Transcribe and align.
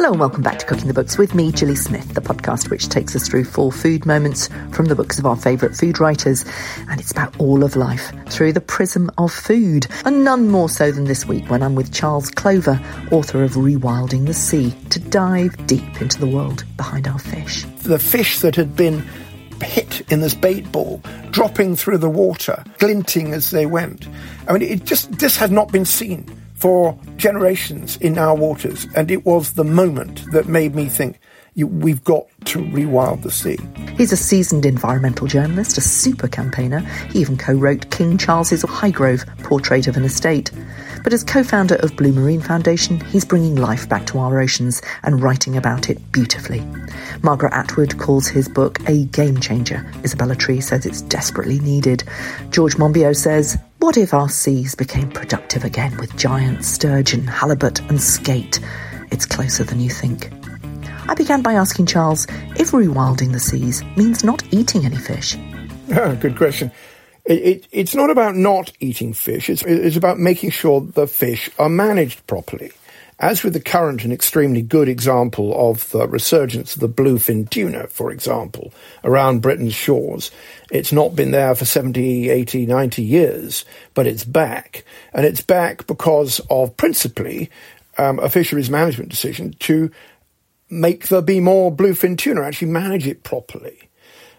Hello 0.00 0.12
and 0.12 0.20
welcome 0.20 0.42
back 0.42 0.58
to 0.58 0.64
Cooking 0.64 0.88
the 0.88 0.94
Books 0.94 1.18
with 1.18 1.34
me, 1.34 1.52
Gilly 1.52 1.76
Smith, 1.76 2.14
the 2.14 2.22
podcast 2.22 2.70
which 2.70 2.88
takes 2.88 3.14
us 3.14 3.28
through 3.28 3.44
four 3.44 3.70
food 3.70 4.06
moments 4.06 4.48
from 4.72 4.86
the 4.86 4.94
books 4.94 5.18
of 5.18 5.26
our 5.26 5.36
favourite 5.36 5.76
food 5.76 6.00
writers. 6.00 6.42
And 6.88 6.98
it's 6.98 7.10
about 7.10 7.38
all 7.38 7.62
of 7.62 7.76
life 7.76 8.10
through 8.30 8.54
the 8.54 8.62
prism 8.62 9.10
of 9.18 9.30
food. 9.30 9.86
And 10.06 10.24
none 10.24 10.48
more 10.48 10.70
so 10.70 10.90
than 10.90 11.04
this 11.04 11.26
week 11.26 11.50
when 11.50 11.62
I'm 11.62 11.74
with 11.74 11.92
Charles 11.92 12.30
Clover, 12.30 12.80
author 13.12 13.44
of 13.44 13.56
Rewilding 13.56 14.24
the 14.24 14.32
Sea, 14.32 14.74
to 14.88 14.98
dive 14.98 15.66
deep 15.66 16.00
into 16.00 16.18
the 16.18 16.26
world 16.26 16.64
behind 16.78 17.06
our 17.06 17.18
fish. 17.18 17.64
The 17.82 17.98
fish 17.98 18.38
that 18.38 18.56
had 18.56 18.74
been 18.74 19.06
hit 19.62 20.00
in 20.10 20.22
this 20.22 20.34
bait 20.34 20.72
ball, 20.72 21.02
dropping 21.30 21.76
through 21.76 21.98
the 21.98 22.08
water, 22.08 22.64
glinting 22.78 23.34
as 23.34 23.50
they 23.50 23.66
went. 23.66 24.08
I 24.48 24.54
mean, 24.54 24.62
it 24.62 24.86
just, 24.86 25.12
this 25.18 25.36
had 25.36 25.52
not 25.52 25.70
been 25.70 25.84
seen 25.84 26.39
for 26.60 26.96
generations 27.16 27.96
in 27.96 28.18
our 28.18 28.36
waters, 28.36 28.86
and 28.94 29.10
it 29.10 29.24
was 29.24 29.54
the 29.54 29.64
moment 29.64 30.24
that 30.32 30.46
made 30.46 30.74
me 30.74 30.86
think 30.86 31.18
we've 31.56 32.04
got 32.04 32.26
to 32.44 32.58
rewild 32.58 33.22
the 33.22 33.30
sea. 33.30 33.58
He's 33.96 34.12
a 34.12 34.16
seasoned 34.16 34.64
environmental 34.64 35.26
journalist, 35.26 35.78
a 35.78 35.80
super 35.80 36.28
campaigner. 36.28 36.80
He 37.10 37.20
even 37.20 37.36
co 37.36 37.52
wrote 37.52 37.90
King 37.90 38.16
Charles's 38.18 38.62
Highgrove 38.62 39.26
Portrait 39.42 39.86
of 39.86 39.96
an 39.96 40.04
Estate. 40.04 40.50
But 41.02 41.12
as 41.12 41.24
co 41.24 41.42
founder 41.42 41.76
of 41.76 41.96
Blue 41.96 42.12
Marine 42.12 42.40
Foundation, 42.40 43.00
he's 43.00 43.24
bringing 43.24 43.56
life 43.56 43.88
back 43.88 44.06
to 44.06 44.18
our 44.18 44.40
oceans 44.40 44.82
and 45.02 45.22
writing 45.22 45.56
about 45.56 45.90
it 45.90 46.12
beautifully. 46.12 46.64
Margaret 47.22 47.52
Atwood 47.52 47.98
calls 47.98 48.28
his 48.28 48.48
book 48.48 48.78
a 48.88 49.04
game 49.06 49.40
changer. 49.40 49.90
Isabella 50.04 50.36
Tree 50.36 50.60
says 50.60 50.86
it's 50.86 51.02
desperately 51.02 51.58
needed. 51.60 52.04
George 52.50 52.76
Monbiot 52.76 53.16
says, 53.16 53.58
What 53.80 53.96
if 53.96 54.12
our 54.12 54.28
seas 54.28 54.74
became 54.74 55.10
productive 55.10 55.64
again 55.64 55.96
with 55.96 56.14
giant 56.14 56.66
sturgeon, 56.66 57.26
halibut, 57.26 57.80
and 57.88 57.98
skate? 57.98 58.60
It's 59.10 59.24
closer 59.24 59.64
than 59.64 59.80
you 59.80 59.88
think. 59.88 60.30
I 61.08 61.14
began 61.14 61.40
by 61.40 61.54
asking 61.54 61.86
Charles 61.86 62.26
if 62.58 62.72
rewilding 62.72 63.32
the 63.32 63.40
seas 63.40 63.82
means 63.96 64.22
not 64.22 64.42
eating 64.52 64.84
any 64.84 64.98
fish. 64.98 65.34
Ah, 65.94 66.14
good 66.14 66.36
question. 66.36 66.70
It, 67.24 67.32
it, 67.32 67.66
it's 67.72 67.94
not 67.94 68.10
about 68.10 68.36
not 68.36 68.70
eating 68.80 69.14
fish, 69.14 69.48
it's, 69.48 69.62
it's 69.62 69.96
about 69.96 70.18
making 70.18 70.50
sure 70.50 70.82
the 70.82 71.06
fish 71.06 71.48
are 71.58 71.70
managed 71.70 72.26
properly. 72.26 72.72
As 73.20 73.44
with 73.44 73.52
the 73.52 73.60
current 73.60 74.02
and 74.02 74.14
extremely 74.14 74.62
good 74.62 74.88
example 74.88 75.70
of 75.70 75.90
the 75.90 76.08
resurgence 76.08 76.74
of 76.74 76.80
the 76.80 76.88
bluefin 76.88 77.48
tuna, 77.50 77.86
for 77.86 78.10
example, 78.10 78.72
around 79.04 79.42
Britain's 79.42 79.74
shores, 79.74 80.30
it's 80.70 80.90
not 80.90 81.14
been 81.14 81.30
there 81.30 81.54
for 81.54 81.66
70, 81.66 82.30
80, 82.30 82.64
90 82.64 83.02
years, 83.02 83.66
but 83.92 84.06
it's 84.06 84.24
back. 84.24 84.84
And 85.12 85.26
it's 85.26 85.42
back 85.42 85.86
because 85.86 86.40
of 86.48 86.74
principally 86.78 87.50
um, 87.98 88.18
a 88.20 88.30
fisheries 88.30 88.70
management 88.70 89.10
decision 89.10 89.54
to 89.60 89.90
make 90.70 91.08
there 91.08 91.20
be 91.20 91.40
more 91.40 91.70
bluefin 91.70 92.16
tuna, 92.16 92.42
actually 92.42 92.70
manage 92.70 93.06
it 93.06 93.22
properly. 93.22 93.90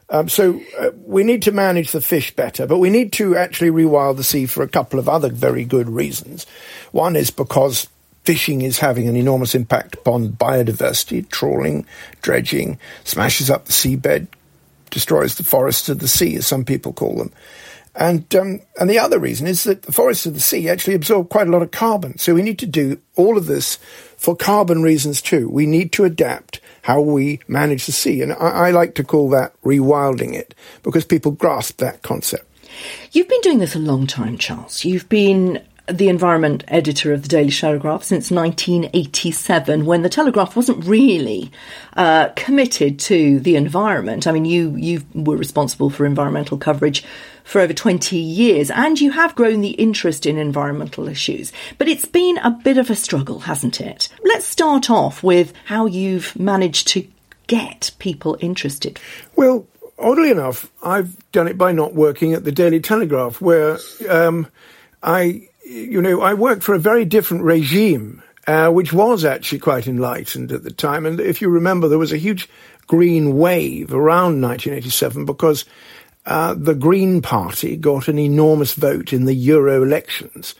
Um, 0.10 0.28
so 0.28 0.60
uh, 0.80 0.90
we 1.06 1.24
need 1.24 1.44
to 1.44 1.52
manage 1.52 1.92
the 1.92 2.02
fish 2.02 2.36
better, 2.36 2.66
but 2.66 2.80
we 2.80 2.90
need 2.90 3.14
to 3.14 3.38
actually 3.38 3.70
rewild 3.70 4.18
the 4.18 4.24
sea 4.24 4.48
for 4.48 4.64
a 4.64 4.68
couple 4.68 4.98
of 4.98 5.08
other 5.08 5.30
very 5.30 5.66
good 5.66 5.88
reasons. 5.88 6.48
One 6.92 7.16
is 7.16 7.30
because 7.30 7.88
fishing 8.24 8.62
is 8.62 8.80
having 8.80 9.08
an 9.08 9.16
enormous 9.16 9.56
impact 9.56 9.96
upon 9.96 10.30
biodiversity. 10.30 11.28
Trawling, 11.30 11.86
dredging, 12.22 12.80
smashes 13.04 13.50
up 13.50 13.66
the 13.66 13.74
seabed, 13.74 14.28
destroys 14.90 15.36
the 15.36 15.44
forests 15.44 15.90
of 15.90 16.00
the 16.00 16.08
sea, 16.08 16.36
as 16.36 16.48
some 16.48 16.66
people 16.66 16.94
call 16.94 17.18
them. 17.18 17.32
And 17.94 18.34
um, 18.36 18.62
and 18.80 18.90
the 18.90 19.00
other 19.00 19.20
reason 19.20 19.48
is 19.48 19.66
that 19.66 19.82
the 19.82 19.92
forests 19.92 20.26
of 20.26 20.34
the 20.34 20.40
sea 20.40 20.70
actually 20.70 20.94
absorb 20.94 21.30
quite 21.30 21.48
a 21.48 21.52
lot 21.52 21.62
of 21.62 21.72
carbon. 21.72 22.18
So 22.18 22.34
we 22.34 22.42
need 22.42 22.60
to 22.60 22.66
do 22.66 22.98
all 23.18 23.38
of 23.38 23.48
this 23.48 23.78
for 24.16 24.36
carbon 24.36 24.82
reasons 24.82 25.22
too. 25.22 25.50
We 25.50 25.66
need 25.66 25.92
to 25.94 26.06
adapt 26.06 26.62
how 26.84 27.02
we 27.02 27.42
manage 27.50 27.86
the 27.86 27.92
sea, 27.92 28.22
and 28.22 28.32
I, 28.34 28.36
I 28.68 28.72
like 28.72 28.96
to 28.96 29.04
call 29.04 29.30
that 29.32 29.54
rewilding 29.64 30.34
it 30.34 30.56
because 30.84 31.04
people 31.04 31.32
grasp 31.32 31.78
that 31.78 32.02
concept. 32.02 32.46
You've 33.12 33.28
been 33.28 33.42
doing 33.42 33.60
this 33.60 33.76
a 33.76 33.80
long 33.80 34.08
time, 34.08 34.38
Charles. 34.38 34.86
You've 34.86 35.10
been 35.10 35.62
the 35.98 36.10
environment 36.10 36.64
editor 36.68 37.14
of 37.14 37.24
the 37.24 37.28
Daily 37.28 37.52
Telegraph 37.52 38.04
since 38.04 38.32
1987, 38.32 39.86
when 39.86 40.02
the 40.02 40.10
Telegraph 40.10 40.56
wasn't 40.56 40.86
really 40.86 41.52
uh, 41.96 42.30
committed 42.36 43.00
to 43.00 43.40
the 43.40 43.56
environment. 43.56 44.28
I 44.28 44.32
mean, 44.32 44.46
you 44.46 44.76
you 44.76 45.04
were 45.14 45.38
responsible 45.38 45.90
for 45.90 46.06
environmental 46.06 46.58
coverage 46.58 47.04
for 47.44 47.60
over 47.60 47.74
20 47.74 48.18
years, 48.18 48.70
and 48.70 49.00
you 49.00 49.12
have 49.12 49.36
grown 49.36 49.62
the 49.62 49.72
interest 49.72 50.26
in 50.26 50.38
environmental 50.38 51.08
issues. 51.08 51.52
But 51.78 51.88
it's 51.88 52.06
been 52.06 52.38
a 52.38 52.52
bit 52.52 52.78
of 52.78 52.90
a 52.90 52.96
struggle, 52.96 53.40
hasn't 53.40 53.82
it? 53.82 54.10
Let's 54.24 54.46
start 54.46 54.90
off 54.90 55.24
with 55.24 55.54
how 55.66 55.86
you've 55.86 56.38
managed 56.40 56.88
to 56.90 57.08
get 57.48 57.92
people 58.00 58.38
interested. 58.40 59.00
Well, 59.36 59.68
oddly 60.00 60.32
enough, 60.32 60.72
I've 60.84 61.18
done 61.32 61.48
it 61.48 61.58
by 61.58 61.72
not 61.72 61.94
working 61.94 62.34
at 62.34 62.44
the 62.44 62.52
Daily 62.52 62.80
Telegraph, 62.80 63.42
where 63.42 63.78
um, 64.10 64.48
I 65.04 65.50
you 65.72 66.02
know, 66.02 66.22
I 66.22 66.34
worked 66.34 66.64
for 66.64 66.76
a 66.76 66.80
very 66.80 67.06
different 67.06 67.44
regime, 67.44 68.22
uh, 68.46 68.70
which 68.70 68.92
was 68.92 69.24
actually 69.24 69.60
quite 69.60 69.88
enlightened 69.88 70.52
at 70.52 70.64
the 70.64 70.72
time. 70.72 71.06
And 71.06 71.20
if 71.20 71.42
you 71.42 71.50
remember, 71.50 71.88
there 71.88 71.98
was 71.98 72.12
a 72.12 72.18
huge 72.18 72.50
green 72.88 73.38
wave 73.38 73.94
around 73.94 74.42
1987 74.42 75.26
because 75.26 75.66
uh, 76.26 76.54
the 76.56 76.76
Green 76.76 77.22
Party 77.22 77.78
got 77.78 78.10
an 78.10 78.20
enormous 78.20 78.74
vote 78.74 79.14
in 79.14 79.26
the 79.26 79.34
Euro 79.34 79.82
elections. 79.82 80.56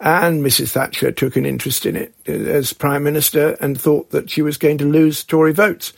And 0.00 0.44
Mrs. 0.44 0.72
Thatcher 0.72 1.12
took 1.12 1.36
an 1.36 1.46
interest 1.46 1.86
in 1.86 1.96
it 1.96 2.14
as 2.26 2.72
Prime 2.72 3.04
Minister 3.04 3.56
and 3.60 3.80
thought 3.80 4.10
that 4.10 4.28
she 4.28 4.42
was 4.42 4.58
going 4.58 4.78
to 4.78 4.84
lose 4.84 5.24
Tory 5.24 5.52
votes. 5.52 5.92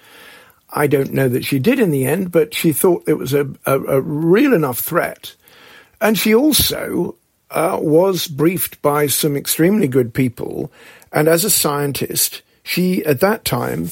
I 0.70 0.86
don't 0.86 1.12
know 1.12 1.28
that 1.28 1.44
she 1.44 1.58
did 1.58 1.80
in 1.80 1.90
the 1.90 2.04
end, 2.04 2.30
but 2.30 2.54
she 2.54 2.72
thought 2.72 3.08
it 3.08 3.14
was 3.14 3.32
a, 3.32 3.48
a, 3.64 3.80
a 3.80 4.00
real 4.00 4.52
enough 4.52 4.78
threat. 4.78 5.34
And 6.00 6.18
she 6.18 6.34
also 6.34 7.16
uh, 7.50 7.78
was 7.80 8.26
briefed 8.26 8.80
by 8.82 9.06
some 9.06 9.36
extremely 9.36 9.88
good 9.88 10.12
people, 10.14 10.72
and 11.12 11.28
as 11.28 11.44
a 11.44 11.50
scientist, 11.50 12.42
she 12.62 13.04
at 13.04 13.20
that 13.20 13.44
time 13.44 13.90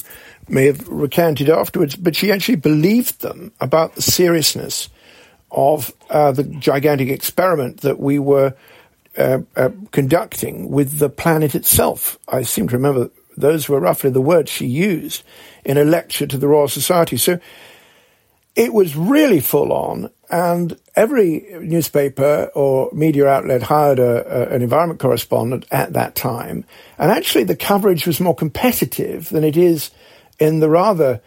may 0.49 0.65
have 0.65 0.87
recanted 0.87 1.49
afterwards, 1.49 1.95
but 1.95 2.15
she 2.15 2.31
actually 2.31 2.55
believed 2.55 3.21
them 3.21 3.51
about 3.61 3.95
the 3.95 4.01
seriousness 4.01 4.89
of 5.51 5.93
uh, 6.09 6.31
the 6.31 6.43
gigantic 6.43 7.09
experiment 7.09 7.81
that 7.81 7.99
we 7.99 8.19
were 8.19 8.55
uh, 9.17 9.39
uh, 9.55 9.69
conducting 9.91 10.69
with 10.69 10.97
the 10.97 11.09
planet 11.09 11.55
itself. 11.55 12.17
I 12.27 12.41
seem 12.41 12.67
to 12.69 12.75
remember 12.75 13.11
those 13.37 13.69
were 13.69 13.79
roughly 13.79 14.09
the 14.09 14.21
words 14.21 14.51
she 14.51 14.65
used 14.65 15.23
in 15.63 15.77
a 15.77 15.83
lecture 15.83 16.27
to 16.27 16.37
the 16.37 16.47
Royal 16.47 16.67
Society. 16.67 17.17
So 17.17 17.39
it 18.55 18.73
was 18.73 18.95
really 18.95 19.39
full 19.39 19.73
on, 19.73 20.09
and 20.29 20.77
every 20.95 21.45
newspaper 21.61 22.51
or 22.53 22.89
media 22.93 23.27
outlet 23.27 23.63
hired 23.63 23.99
a, 23.99 24.51
a, 24.51 24.55
an 24.55 24.61
environment 24.61 24.99
correspondent 24.99 25.65
at 25.71 25.93
that 25.93 26.15
time. 26.15 26.65
And 26.97 27.11
actually, 27.11 27.45
the 27.45 27.55
coverage 27.55 28.05
was 28.05 28.19
more 28.19 28.35
competitive 28.35 29.29
than 29.29 29.43
it 29.43 29.57
is 29.57 29.91
in 30.39 30.59
the 30.59 30.69
rather 30.69 31.21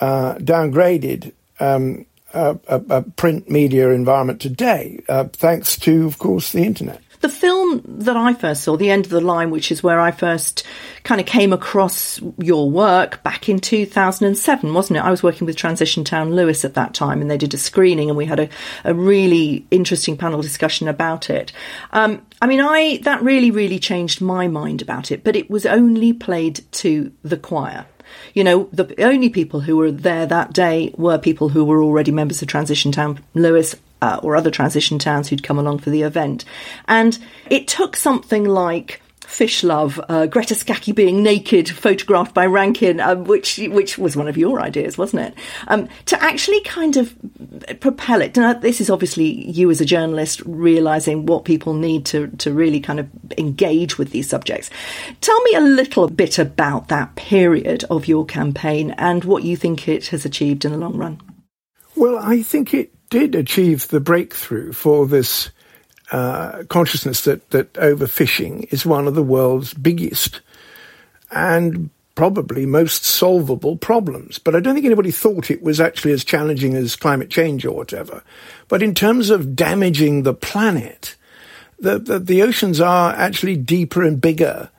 uh, 0.00 0.34
downgraded 0.34 1.32
um, 1.60 2.06
uh, 2.32 2.54
uh, 2.68 3.02
print 3.16 3.50
media 3.50 3.90
environment 3.90 4.40
today, 4.40 5.02
uh, 5.08 5.24
thanks 5.32 5.76
to, 5.78 6.06
of 6.06 6.18
course, 6.18 6.52
the 6.52 6.64
internet. 6.64 7.00
The 7.20 7.28
film 7.28 7.82
that 7.84 8.16
I 8.16 8.34
first 8.34 8.62
saw, 8.62 8.76
The 8.76 8.90
End 8.90 9.04
of 9.04 9.10
the 9.10 9.20
Line, 9.20 9.50
which 9.50 9.72
is 9.72 9.82
where 9.82 10.00
I 10.00 10.10
first 10.12 10.64
kind 11.02 11.20
of 11.20 11.26
came 11.26 11.52
across 11.52 12.20
your 12.38 12.70
work 12.70 13.22
back 13.22 13.48
in 13.48 13.58
2007, 13.58 14.72
wasn't 14.72 14.98
it? 14.98 15.04
I 15.04 15.10
was 15.10 15.22
working 15.22 15.46
with 15.46 15.56
Transition 15.56 16.04
Town 16.04 16.34
Lewes 16.34 16.64
at 16.64 16.74
that 16.74 16.94
time 16.94 17.20
and 17.20 17.30
they 17.30 17.38
did 17.38 17.54
a 17.54 17.58
screening 17.58 18.08
and 18.08 18.16
we 18.16 18.26
had 18.26 18.40
a, 18.40 18.48
a 18.84 18.94
really 18.94 19.66
interesting 19.70 20.16
panel 20.16 20.42
discussion 20.42 20.86
about 20.86 21.28
it. 21.28 21.52
Um, 21.92 22.24
I 22.40 22.46
mean, 22.46 22.60
I, 22.60 22.98
that 23.02 23.22
really, 23.22 23.50
really 23.50 23.78
changed 23.78 24.20
my 24.20 24.46
mind 24.46 24.80
about 24.80 25.10
it, 25.10 25.24
but 25.24 25.34
it 25.34 25.50
was 25.50 25.66
only 25.66 26.12
played 26.12 26.60
to 26.72 27.12
the 27.22 27.36
choir. 27.36 27.86
You 28.34 28.44
know, 28.44 28.68
the 28.72 29.02
only 29.02 29.28
people 29.28 29.60
who 29.60 29.76
were 29.76 29.90
there 29.90 30.26
that 30.26 30.52
day 30.52 30.94
were 30.96 31.18
people 31.18 31.48
who 31.48 31.64
were 31.64 31.82
already 31.82 32.10
members 32.10 32.40
of 32.42 32.48
Transition 32.48 32.92
Town 32.92 33.20
Lewes 33.34 33.74
uh, 34.02 34.20
or 34.22 34.36
other 34.36 34.50
transition 34.50 34.98
towns 34.98 35.28
who'd 35.28 35.42
come 35.42 35.58
along 35.58 35.78
for 35.78 35.90
the 35.90 36.02
event. 36.02 36.44
And 36.86 37.18
it 37.50 37.68
took 37.68 37.96
something 37.96 38.44
like 38.44 39.00
Fish 39.28 39.62
Love, 39.62 40.00
uh, 40.08 40.24
Greta 40.24 40.54
Scacchi 40.54 40.92
being 40.92 41.22
naked, 41.22 41.68
photographed 41.68 42.32
by 42.32 42.46
Rankin, 42.46 42.98
um, 42.98 43.24
which 43.24 43.58
which 43.58 43.98
was 43.98 44.16
one 44.16 44.26
of 44.26 44.38
your 44.38 44.58
ideas, 44.58 44.96
wasn't 44.96 45.22
it? 45.22 45.34
Um, 45.68 45.86
to 46.06 46.20
actually 46.22 46.62
kind 46.62 46.96
of 46.96 47.14
propel 47.80 48.22
it. 48.22 48.34
Now, 48.36 48.54
this 48.54 48.80
is 48.80 48.88
obviously 48.88 49.26
you 49.26 49.70
as 49.70 49.82
a 49.82 49.84
journalist 49.84 50.40
realizing 50.46 51.26
what 51.26 51.44
people 51.44 51.74
need 51.74 52.06
to 52.06 52.28
to 52.38 52.54
really 52.54 52.80
kind 52.80 52.98
of 53.00 53.10
engage 53.36 53.98
with 53.98 54.12
these 54.12 54.30
subjects. 54.30 54.70
Tell 55.20 55.40
me 55.42 55.54
a 55.54 55.60
little 55.60 56.08
bit 56.08 56.38
about 56.38 56.88
that 56.88 57.14
period 57.14 57.84
of 57.90 58.08
your 58.08 58.24
campaign 58.24 58.92
and 58.92 59.24
what 59.24 59.44
you 59.44 59.58
think 59.58 59.88
it 59.88 60.06
has 60.06 60.24
achieved 60.24 60.64
in 60.64 60.72
the 60.72 60.78
long 60.78 60.96
run. 60.96 61.20
Well, 61.94 62.18
I 62.18 62.42
think 62.42 62.72
it 62.72 62.94
did 63.10 63.34
achieve 63.34 63.88
the 63.88 64.00
breakthrough 64.00 64.72
for 64.72 65.06
this 65.06 65.50
uh, 66.10 66.64
consciousness 66.68 67.22
that, 67.22 67.50
that 67.50 67.72
overfishing 67.74 68.72
is 68.72 68.86
one 68.86 69.06
of 69.06 69.14
the 69.14 69.22
world's 69.22 69.74
biggest 69.74 70.40
and 71.30 71.90
probably 72.14 72.66
most 72.66 73.04
solvable 73.04 73.76
problems. 73.76 74.38
But 74.38 74.56
I 74.56 74.60
don't 74.60 74.74
think 74.74 74.86
anybody 74.86 75.10
thought 75.10 75.50
it 75.50 75.62
was 75.62 75.80
actually 75.80 76.12
as 76.12 76.24
challenging 76.24 76.74
as 76.74 76.96
climate 76.96 77.30
change 77.30 77.64
or 77.64 77.76
whatever. 77.76 78.24
But 78.66 78.82
in 78.82 78.94
terms 78.94 79.30
of 79.30 79.54
damaging 79.54 80.22
the 80.22 80.34
planet, 80.34 81.14
the, 81.78 81.98
the, 81.98 82.18
the 82.18 82.42
oceans 82.42 82.80
are 82.80 83.12
actually 83.12 83.56
deeper 83.56 84.02
and 84.02 84.20
bigger 84.20 84.70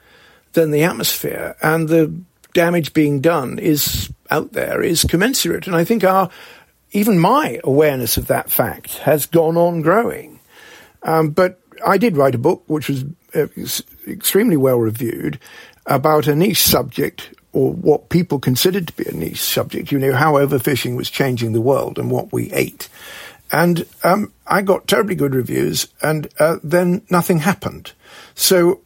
than 0.54 0.72
the 0.72 0.84
atmosphere, 0.84 1.56
and 1.62 1.88
the 1.88 2.14
damage 2.54 2.94
being 2.94 3.22
done 3.22 3.60
is 3.60 4.12
out 4.32 4.52
there 4.52 4.82
is 4.82 5.06
commensurate. 5.06 5.68
And 5.68 5.76
I 5.76 5.86
think 5.86 6.04
our 6.04 6.30
even 6.92 7.20
my 7.20 7.60
awareness 7.64 8.18
of 8.18 8.28
that 8.28 8.52
fact 8.52 9.00
has 9.00 9.26
gone 9.26 9.58
on 9.58 9.82
growing. 9.82 10.40
Um, 11.04 11.30
but 11.30 11.60
I 11.86 11.98
did 11.98 12.18
write 12.18 12.36
a 12.36 12.40
book 12.40 12.64
which 12.68 12.90
was 12.90 13.06
uh, 13.36 13.48
extremely 14.08 14.58
well 14.58 14.80
reviewed 14.80 15.40
about 15.86 16.28
a 16.28 16.36
niche 16.36 16.64
subject 16.64 17.34
or 17.52 17.74
what 17.74 18.10
people 18.10 18.40
considered 18.40 18.88
to 18.88 18.94
be 18.94 19.10
a 19.10 19.14
niche 19.14 19.42
subject. 19.42 19.92
You 19.92 20.00
know, 20.00 20.14
how 20.14 20.34
overfishing 20.34 20.96
was 20.96 21.10
changing 21.10 21.54
the 21.54 21.62
world 21.62 21.98
and 21.98 22.12
what 22.12 22.32
we 22.32 22.52
ate. 22.52 22.90
And 23.52 23.86
um, 24.04 24.32
I 24.46 24.62
got 24.62 24.88
terribly 24.88 25.16
good 25.16 25.34
reviews, 25.34 25.88
and 26.04 26.28
uh, 26.38 26.58
then 26.64 27.02
nothing 27.10 27.40
happened. 27.40 27.94
So 28.36 28.82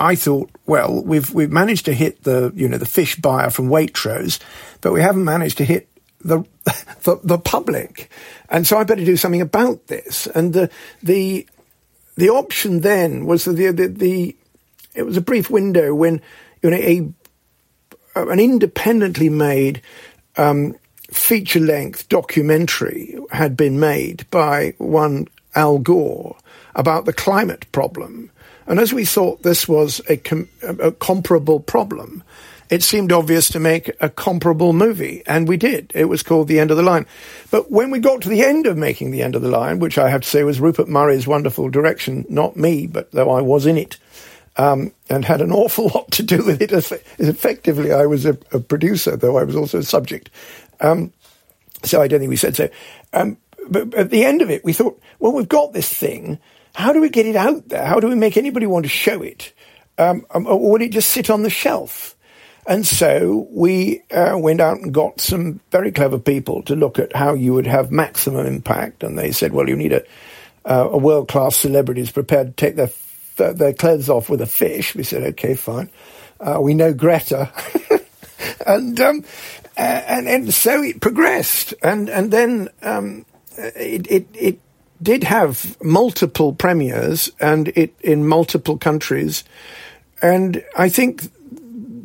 I 0.00 0.16
thought, 0.16 0.50
well, 0.66 1.02
we've 1.04 1.32
we've 1.32 1.52
managed 1.52 1.84
to 1.84 1.94
hit 1.94 2.24
the 2.24 2.52
you 2.56 2.68
know 2.68 2.78
the 2.78 2.86
fish 2.86 3.14
buyer 3.14 3.50
from 3.50 3.68
Waitrose, 3.68 4.40
but 4.80 4.92
we 4.92 5.00
haven't 5.00 5.24
managed 5.24 5.58
to 5.58 5.64
hit 5.64 5.88
the, 6.20 6.42
the 7.02 7.20
the, 7.22 7.38
public, 7.38 8.10
and 8.48 8.66
so 8.66 8.78
I 8.78 8.84
better 8.84 9.04
do 9.04 9.16
something 9.16 9.40
about 9.40 9.86
this. 9.86 10.26
And 10.28 10.52
the 10.52 10.70
the 11.02 11.46
the 12.16 12.30
option 12.30 12.80
then 12.80 13.26
was 13.26 13.44
the 13.44 13.70
the, 13.70 13.88
the 13.88 14.36
it 14.94 15.02
was 15.04 15.16
a 15.16 15.22
brief 15.22 15.50
window 15.50 15.94
when 15.94 16.20
you 16.62 16.70
know 16.70 16.76
a 16.76 17.08
an 18.14 18.40
independently 18.40 19.28
made 19.28 19.82
um, 20.36 20.74
feature 21.10 21.60
length 21.60 22.08
documentary 22.08 23.16
had 23.30 23.56
been 23.56 23.80
made 23.80 24.28
by 24.30 24.74
one 24.78 25.26
Al 25.54 25.78
Gore 25.78 26.36
about 26.74 27.04
the 27.04 27.12
climate 27.12 27.70
problem. 27.72 28.30
And 28.66 28.78
as 28.78 28.92
we 28.92 29.04
thought 29.04 29.42
this 29.42 29.66
was 29.66 30.00
a, 30.08 30.16
com- 30.16 30.48
a 30.62 30.92
comparable 30.92 31.60
problem, 31.60 32.22
it 32.70 32.82
seemed 32.82 33.12
obvious 33.12 33.48
to 33.50 33.60
make 33.60 33.90
a 34.00 34.10
comparable 34.10 34.72
movie, 34.72 35.22
and 35.26 35.48
we 35.48 35.56
did. 35.56 35.90
It 35.94 36.06
was 36.06 36.22
called 36.22 36.48
The 36.48 36.58
End 36.58 36.70
of 36.70 36.76
the 36.76 36.82
Line. 36.82 37.06
But 37.50 37.70
when 37.70 37.90
we 37.90 37.98
got 37.98 38.22
to 38.22 38.28
the 38.28 38.44
end 38.44 38.66
of 38.66 38.76
making 38.76 39.10
The 39.10 39.22
End 39.22 39.34
of 39.34 39.42
the 39.42 39.48
Line, 39.48 39.78
which 39.78 39.98
I 39.98 40.10
have 40.10 40.22
to 40.22 40.28
say 40.28 40.44
was 40.44 40.60
Rupert 40.60 40.88
Murray's 40.88 41.26
wonderful 41.26 41.70
direction, 41.70 42.26
not 42.28 42.56
me, 42.56 42.86
but 42.86 43.10
though 43.12 43.30
I 43.30 43.40
was 43.40 43.66
in 43.66 43.78
it, 43.78 43.96
um, 44.56 44.92
and 45.08 45.24
had 45.24 45.40
an 45.40 45.52
awful 45.62 45.88
lot 45.94 46.10
to 46.12 46.22
do 46.22 46.44
with 46.44 46.60
it. 46.60 46.72
Effectively, 47.18 47.92
I 47.92 48.06
was 48.06 48.26
a, 48.26 48.36
a 48.52 48.60
producer, 48.60 49.16
though 49.16 49.38
I 49.38 49.44
was 49.44 49.56
also 49.56 49.78
a 49.78 49.82
subject. 49.82 50.30
Um, 50.80 51.12
so 51.84 52.02
I 52.02 52.08
don't 52.08 52.20
think 52.20 52.30
we 52.30 52.36
said 52.36 52.56
so. 52.56 52.68
Um, 53.12 53.38
but 53.68 53.94
at 53.94 54.10
the 54.10 54.24
end 54.24 54.42
of 54.42 54.50
it, 54.50 54.64
we 54.64 54.72
thought, 54.72 55.00
well, 55.18 55.32
we've 55.32 55.48
got 55.48 55.72
this 55.72 55.92
thing. 55.92 56.38
How 56.74 56.92
do 56.92 57.00
we 57.00 57.08
get 57.08 57.26
it 57.26 57.36
out 57.36 57.68
there? 57.68 57.84
How 57.84 58.00
do 58.00 58.08
we 58.08 58.14
make 58.14 58.36
anybody 58.36 58.66
want 58.66 58.84
to 58.84 58.90
show 58.90 59.22
it? 59.22 59.52
Um, 59.96 60.24
um 60.30 60.46
or 60.46 60.70
would 60.70 60.82
it 60.82 60.92
just 60.92 61.10
sit 61.10 61.30
on 61.30 61.42
the 61.42 61.50
shelf? 61.50 62.16
And 62.68 62.86
so 62.86 63.48
we 63.50 64.02
uh, 64.10 64.36
went 64.38 64.60
out 64.60 64.76
and 64.76 64.92
got 64.92 65.22
some 65.22 65.58
very 65.72 65.90
clever 65.90 66.18
people 66.18 66.62
to 66.64 66.76
look 66.76 66.98
at 66.98 67.16
how 67.16 67.32
you 67.32 67.54
would 67.54 67.66
have 67.66 67.90
maximum 67.90 68.46
impact. 68.46 69.02
And 69.02 69.18
they 69.18 69.32
said, 69.32 69.54
well, 69.54 69.68
you 69.68 69.74
need 69.74 69.94
a, 69.94 70.04
uh, 70.66 70.90
a 70.92 70.98
world 70.98 71.28
class 71.28 71.56
celebrity 71.56 72.02
who's 72.02 72.12
prepared 72.12 72.48
to 72.48 72.52
take 72.52 72.76
their 72.76 72.90
their 73.38 73.72
clothes 73.72 74.08
off 74.08 74.28
with 74.28 74.40
a 74.40 74.46
fish. 74.46 74.94
We 74.94 75.04
said, 75.04 75.22
okay, 75.22 75.54
fine. 75.54 75.90
Uh, 76.40 76.58
we 76.60 76.74
know 76.74 76.92
Greta. 76.92 77.50
and, 78.66 79.00
um, 79.00 79.24
and, 79.76 80.28
and 80.28 80.52
so 80.52 80.82
it 80.82 81.00
progressed. 81.00 81.72
And, 81.82 82.10
and 82.10 82.30
then, 82.30 82.68
um, 82.82 83.24
it, 83.56 84.10
it, 84.10 84.28
it 84.34 84.60
did 85.00 85.24
have 85.24 85.80
multiple 85.80 86.52
premieres 86.52 87.30
and 87.40 87.68
it 87.68 87.94
in 88.00 88.26
multiple 88.26 88.76
countries. 88.76 89.44
And 90.20 90.64
I 90.76 90.88
think 90.88 91.30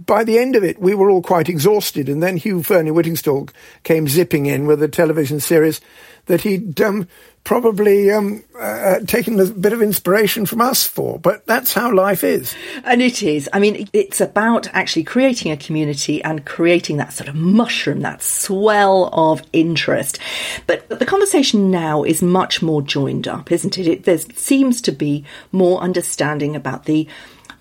by 0.06 0.24
the 0.24 0.40
end 0.40 0.56
of 0.56 0.64
it, 0.64 0.80
we 0.80 0.96
were 0.96 1.10
all 1.10 1.22
quite 1.22 1.50
exhausted. 1.50 2.10
And 2.10 2.22
then 2.22 2.38
Hugh 2.38 2.60
Fearnley 2.60 2.92
Whittingstall 2.92 3.50
came 3.84 4.08
zipping 4.08 4.46
in 4.46 4.66
with 4.66 4.82
a 4.82 4.88
television 4.88 5.40
series 5.40 5.82
that 6.26 6.42
he'd 6.42 6.80
um, 6.80 7.08
probably 7.44 8.10
um, 8.10 8.44
uh, 8.58 9.00
taken 9.02 9.40
a 9.40 9.46
bit 9.46 9.74
of 9.74 9.82
inspiration 9.82 10.46
from 10.46 10.62
us 10.62 10.88
for. 10.88 11.20
But 11.20 11.46
that's 11.46 11.74
how 11.74 11.94
life 11.94 12.24
is. 12.24 12.56
And 12.86 13.02
it 13.02 13.22
is. 13.22 13.50
I 13.52 13.60
mean, 13.60 13.90
it's 13.92 14.22
about 14.22 14.74
actually 14.74 15.04
creating 15.04 15.52
a 15.52 15.58
community 15.58 16.24
and 16.24 16.46
creating 16.46 16.98
that 16.98 17.12
sort 17.12 17.28
of 17.28 17.36
mushroom, 17.36 18.02
that 18.02 18.22
swell 18.24 19.10
of 19.12 19.44
interest. 19.52 20.20
But 20.66 20.88
the 20.88 21.06
conversation 21.06 21.70
now 21.72 22.04
is 22.04 22.22
much 22.22 22.62
more 22.62 22.82
joined 22.82 23.28
up, 23.28 23.52
isn't 23.52 23.78
it? 23.78 23.88
it 23.88 24.04
there 24.06 24.18
seems 24.18 24.82
to 24.82 24.92
be 24.92 25.26
more 25.52 25.82
understanding 25.82 26.56
about 26.56 26.86
the 26.86 27.08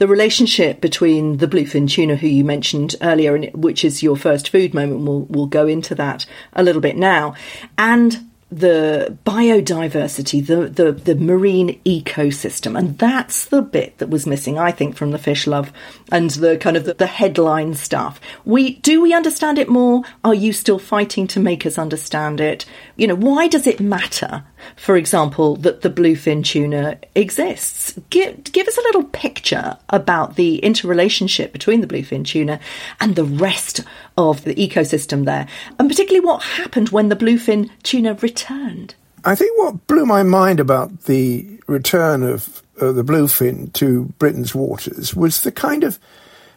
the 0.03 0.09
relationship 0.09 0.81
between 0.81 1.37
the 1.37 1.47
bluefin 1.47 1.89
tuna, 1.89 2.17
who 2.17 2.27
you 2.27 2.43
mentioned 2.43 2.97
earlier, 3.03 3.37
and 3.37 3.53
which 3.55 3.85
is 3.85 4.03
your 4.03 4.17
first 4.17 4.49
food 4.49 4.75
moment, 4.75 5.03
we'll, 5.03 5.21
we'll 5.31 5.47
go 5.47 5.69
into 5.69 5.95
that 5.95 6.27
a 6.55 6.65
little 6.65 6.83
bit 6.83 6.97
now, 6.97 7.37
and 7.79 8.29
the 8.51 9.17
biodiversity, 9.25 10.45
the, 10.45 10.69
the, 10.69 10.91
the 10.91 11.15
marine 11.15 11.81
ecosystem. 11.85 12.77
And 12.77 12.99
that's 12.99 13.45
the 13.45 13.63
bit 13.63 13.97
that 13.99 14.11
was 14.11 14.27
missing, 14.27 14.59
I 14.59 14.73
think, 14.73 14.97
from 14.97 15.13
the 15.13 15.19
fish 15.19 15.47
love 15.47 15.73
and 16.11 16.31
the 16.31 16.57
kind 16.57 16.77
of 16.77 16.85
the, 16.85 16.95
the, 16.95 17.07
headline 17.07 17.75
stuff. 17.75 18.21
We 18.45 18.75
do 18.77 19.01
we 19.01 19.15
understand 19.15 19.59
it 19.59 19.69
more? 19.69 20.03
Are 20.25 20.35
you 20.35 20.53
still 20.53 20.81
fighting 20.81 21.29
to 21.29 21.39
make 21.39 21.65
us 21.65 21.79
understand 21.79 22.41
it? 22.41 22.67
You 22.97 23.07
know, 23.07 23.15
why 23.15 23.47
does 23.47 23.69
it 23.69 23.79
matter, 23.79 24.43
for 24.77 24.97
example, 24.97 25.57
that 25.57 25.83
the 25.83 25.91
bluefin 25.91 26.45
tuna 26.45 26.99
exists? 27.15 27.99
Give, 28.11 28.43
give 28.45 28.69
us 28.69 28.79
a 28.79 28.83
little 28.83 29.05
picture 29.05 29.77
about 29.89 30.37
the 30.37 30.59
interrelationship 30.59 31.53
between 31.53 31.81
the 31.81 31.87
bluefin 31.87 32.25
tuna 32.25 32.61
and 33.01 33.17
the 33.17 33.25
rest 33.25 33.81
of 34.17 34.45
the 34.45 34.55
ecosystem 34.55 35.25
there, 35.25 35.47
and 35.79 35.89
particularly 35.89 36.25
what 36.25 36.43
happened 36.43 36.91
when 36.91 37.09
the 37.09 37.17
bluefin 37.17 37.71
tuna 37.83 38.15
returned. 38.15 38.95
I 39.25 39.35
think 39.35 39.57
what 39.59 39.87
blew 39.87 40.05
my 40.05 40.23
mind 40.23 40.59
about 40.59 41.05
the 41.05 41.61
return 41.69 42.23
of 42.23 42.63
uh, 42.81 42.93
the 42.93 43.05
bluefin 43.05 43.73
to 43.75 44.07
Britain's 44.19 44.55
waters 44.55 45.15
was 45.15 45.43
the 45.43 45.53
kind 45.53 45.85
of 45.85 45.99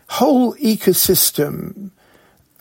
whole 0.07 0.55
ecosystem 0.55 1.91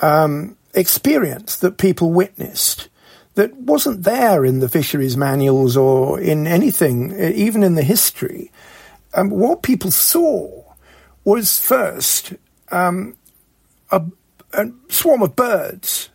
um, 0.00 0.56
experience 0.74 1.56
that 1.56 1.78
people 1.78 2.10
witnessed 2.10 2.88
that 3.34 3.54
wasn't 3.56 4.04
there 4.04 4.44
in 4.44 4.60
the 4.60 4.68
fisheries 4.68 5.16
manuals 5.16 5.76
or 5.76 6.20
in 6.20 6.46
anything, 6.46 7.12
even 7.18 7.62
in 7.62 7.74
the 7.74 7.82
history. 7.82 8.50
Um, 9.14 9.30
what 9.30 9.62
people 9.62 9.90
saw 9.90 10.64
was 11.24 11.58
first 11.58 12.34
um, 12.70 13.16
a, 13.90 14.02
a 14.52 14.70
swarm 14.88 15.22
of 15.22 15.36
birds 15.36 16.10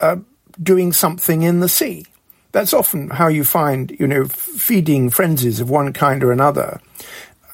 uh, 0.00 0.16
doing 0.62 0.92
something 0.92 1.42
in 1.42 1.60
the 1.60 1.68
sea. 1.68 2.06
That's 2.52 2.72
often 2.72 3.10
how 3.10 3.28
you 3.28 3.44
find, 3.44 3.90
you 3.98 4.06
know, 4.06 4.26
feeding 4.26 5.10
frenzies 5.10 5.60
of 5.60 5.70
one 5.70 5.92
kind 5.92 6.22
or 6.22 6.30
another. 6.30 6.80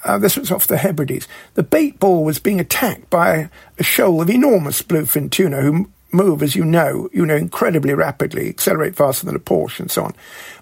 Uh, 0.04 0.18
this 0.18 0.36
was 0.36 0.50
off 0.50 0.66
the 0.66 0.78
Hebrides. 0.78 1.26
The 1.54 1.62
bait 1.62 1.98
ball 1.98 2.24
was 2.24 2.38
being 2.38 2.60
attacked 2.60 3.10
by 3.10 3.50
a 3.78 3.82
shoal 3.82 4.20
of 4.20 4.30
enormous 4.30 4.82
bluefin 4.82 5.30
tuna 5.30 5.60
who 5.62 5.90
move, 6.12 6.42
as 6.42 6.56
you 6.56 6.64
know, 6.64 7.08
you 7.12 7.24
know, 7.24 7.36
incredibly 7.36 7.94
rapidly, 7.94 8.48
accelerate 8.48 8.96
faster 8.96 9.26
than 9.26 9.36
a 9.36 9.40
Porsche 9.40 9.80
and 9.80 9.90
so 9.90 10.04
on. 10.04 10.14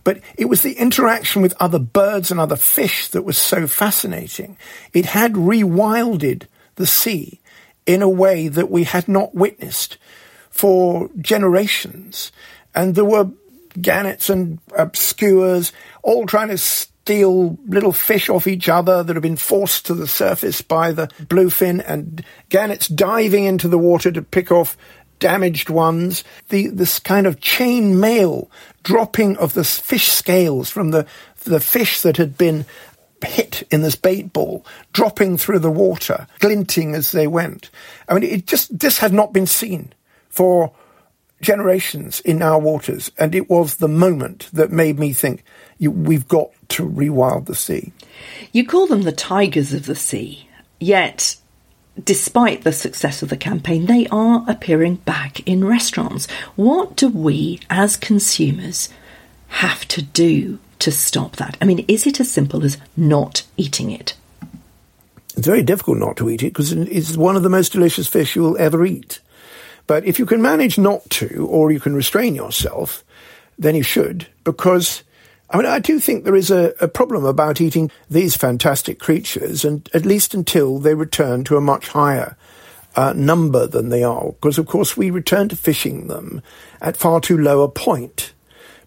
But 0.04 0.20
it 0.36 0.46
was 0.46 0.62
the 0.62 0.74
interaction 0.74 1.42
with 1.42 1.54
other 1.60 1.78
birds 1.78 2.30
and 2.30 2.40
other 2.40 2.56
fish 2.56 3.08
that 3.08 3.22
was 3.22 3.38
so 3.38 3.66
fascinating. 3.66 4.56
It 4.92 5.06
had 5.06 5.34
rewilded 5.34 6.46
the 6.76 6.86
sea 6.86 7.40
in 7.86 8.02
a 8.02 8.08
way 8.08 8.48
that 8.48 8.70
we 8.70 8.84
had 8.84 9.08
not 9.08 9.34
witnessed 9.34 9.98
for 10.50 11.10
generations. 11.20 12.32
And 12.74 12.94
there 12.94 13.04
were 13.04 13.30
gannets 13.80 14.30
and 14.30 14.58
uh, 14.76 14.88
all 16.02 16.26
trying 16.26 16.48
to 16.48 16.58
steal 16.58 17.56
little 17.66 17.92
fish 17.92 18.28
off 18.28 18.46
each 18.46 18.68
other 18.68 19.02
that 19.02 19.16
have 19.16 19.22
been 19.22 19.36
forced 19.36 19.86
to 19.86 19.94
the 19.94 20.06
surface 20.06 20.60
by 20.60 20.92
the 20.92 21.06
bluefin 21.24 21.82
and 21.86 22.22
gannets 22.50 22.86
diving 22.86 23.44
into 23.44 23.68
the 23.68 23.78
water 23.78 24.10
to 24.12 24.20
pick 24.20 24.52
off 24.52 24.76
damaged 25.18 25.70
ones. 25.70 26.24
The, 26.48 26.68
this 26.68 26.98
kind 26.98 27.26
of 27.26 27.40
chain 27.40 28.00
mail 28.00 28.50
dropping 28.82 29.36
of 29.36 29.54
the 29.54 29.64
fish 29.64 30.08
scales 30.08 30.70
from 30.70 30.90
the, 30.90 31.06
the 31.44 31.60
fish 31.60 32.00
that 32.02 32.16
had 32.16 32.38
been 32.38 32.64
hit 33.24 33.64
in 33.70 33.82
this 33.82 33.96
bait 33.96 34.32
ball, 34.32 34.64
dropping 34.92 35.36
through 35.36 35.58
the 35.58 35.70
water, 35.70 36.26
glinting 36.38 36.94
as 36.94 37.12
they 37.12 37.26
went. 37.26 37.70
I 38.08 38.14
mean, 38.14 38.22
it 38.22 38.46
just, 38.46 38.78
this 38.78 38.98
had 38.98 39.12
not 39.12 39.32
been 39.32 39.46
seen 39.46 39.92
for 40.28 40.72
generations 41.40 42.20
in 42.20 42.42
our 42.42 42.58
waters. 42.58 43.10
And 43.18 43.34
it 43.34 43.48
was 43.48 43.76
the 43.76 43.88
moment 43.88 44.48
that 44.52 44.70
made 44.70 44.98
me 44.98 45.12
think 45.12 45.44
you, 45.78 45.90
we've 45.90 46.28
got 46.28 46.50
to 46.70 46.88
rewild 46.88 47.46
the 47.46 47.54
sea. 47.54 47.92
You 48.52 48.66
call 48.66 48.86
them 48.86 49.02
the 49.02 49.12
tigers 49.12 49.72
of 49.72 49.86
the 49.86 49.94
sea, 49.94 50.48
yet 50.80 51.36
despite 52.02 52.62
the 52.62 52.72
success 52.72 53.22
of 53.22 53.28
the 53.28 53.36
campaign, 53.36 53.86
they 53.86 54.06
are 54.08 54.44
appearing 54.48 54.96
back 54.96 55.46
in 55.46 55.64
restaurants. 55.64 56.30
What 56.56 56.96
do 56.96 57.08
we 57.08 57.60
as 57.70 57.96
consumers 57.96 58.88
have 59.48 59.86
to 59.88 60.02
do 60.02 60.58
to 60.80 60.92
stop 60.92 61.36
that? 61.36 61.56
I 61.60 61.64
mean, 61.64 61.84
is 61.88 62.06
it 62.06 62.20
as 62.20 62.30
simple 62.30 62.64
as 62.64 62.78
not 62.96 63.42
eating 63.56 63.90
it? 63.90 64.14
It's 65.36 65.46
very 65.46 65.62
difficult 65.62 65.98
not 65.98 66.16
to 66.16 66.28
eat 66.30 66.42
it 66.42 66.52
because 66.52 66.72
it's 66.72 67.16
one 67.16 67.36
of 67.36 67.42
the 67.42 67.48
most 67.48 67.72
delicious 67.72 68.08
fish 68.08 68.34
you 68.34 68.42
will 68.42 68.58
ever 68.58 68.84
eat. 68.84 69.20
But 69.86 70.04
if 70.04 70.18
you 70.18 70.26
can 70.26 70.42
manage 70.42 70.78
not 70.78 71.08
to, 71.10 71.46
or 71.48 71.72
you 71.72 71.80
can 71.80 71.94
restrain 71.94 72.34
yourself, 72.34 73.04
then 73.58 73.74
you 73.74 73.82
should, 73.82 74.26
because 74.44 75.02
I 75.50 75.56
mean, 75.56 75.66
I 75.66 75.78
do 75.78 75.98
think 75.98 76.24
there 76.24 76.36
is 76.36 76.50
a, 76.50 76.74
a, 76.80 76.88
problem 76.88 77.24
about 77.24 77.60
eating 77.60 77.90
these 78.10 78.36
fantastic 78.36 78.98
creatures, 78.98 79.64
and 79.64 79.88
at 79.94 80.04
least 80.04 80.34
until 80.34 80.78
they 80.78 80.94
return 80.94 81.42
to 81.44 81.56
a 81.56 81.60
much 81.60 81.88
higher 81.88 82.36
uh, 82.96 83.14
number 83.14 83.66
than 83.66 83.88
they 83.88 84.02
are, 84.02 84.32
because 84.32 84.58
of 84.58 84.66
course 84.66 84.96
we 84.96 85.10
return 85.10 85.48
to 85.48 85.56
fishing 85.56 86.08
them 86.08 86.42
at 86.82 86.96
far 86.98 87.20
too 87.20 87.38
low 87.38 87.62
a 87.62 87.68
point 87.68 88.32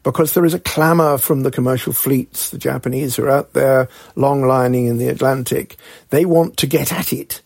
because 0.03 0.33
there 0.33 0.45
is 0.45 0.53
a 0.53 0.59
clamour 0.59 1.17
from 1.17 1.41
the 1.41 1.51
commercial 1.51 1.93
fleets. 1.93 2.49
The 2.49 2.57
Japanese 2.57 3.19
are 3.19 3.29
out 3.29 3.53
there 3.53 3.87
long 4.15 4.41
lining 4.41 4.87
in 4.87 4.97
the 4.97 5.07
Atlantic. 5.07 5.77
They 6.09 6.25
want 6.25 6.57
to 6.57 6.67
get 6.67 6.91
at 6.91 7.13
it 7.13 7.41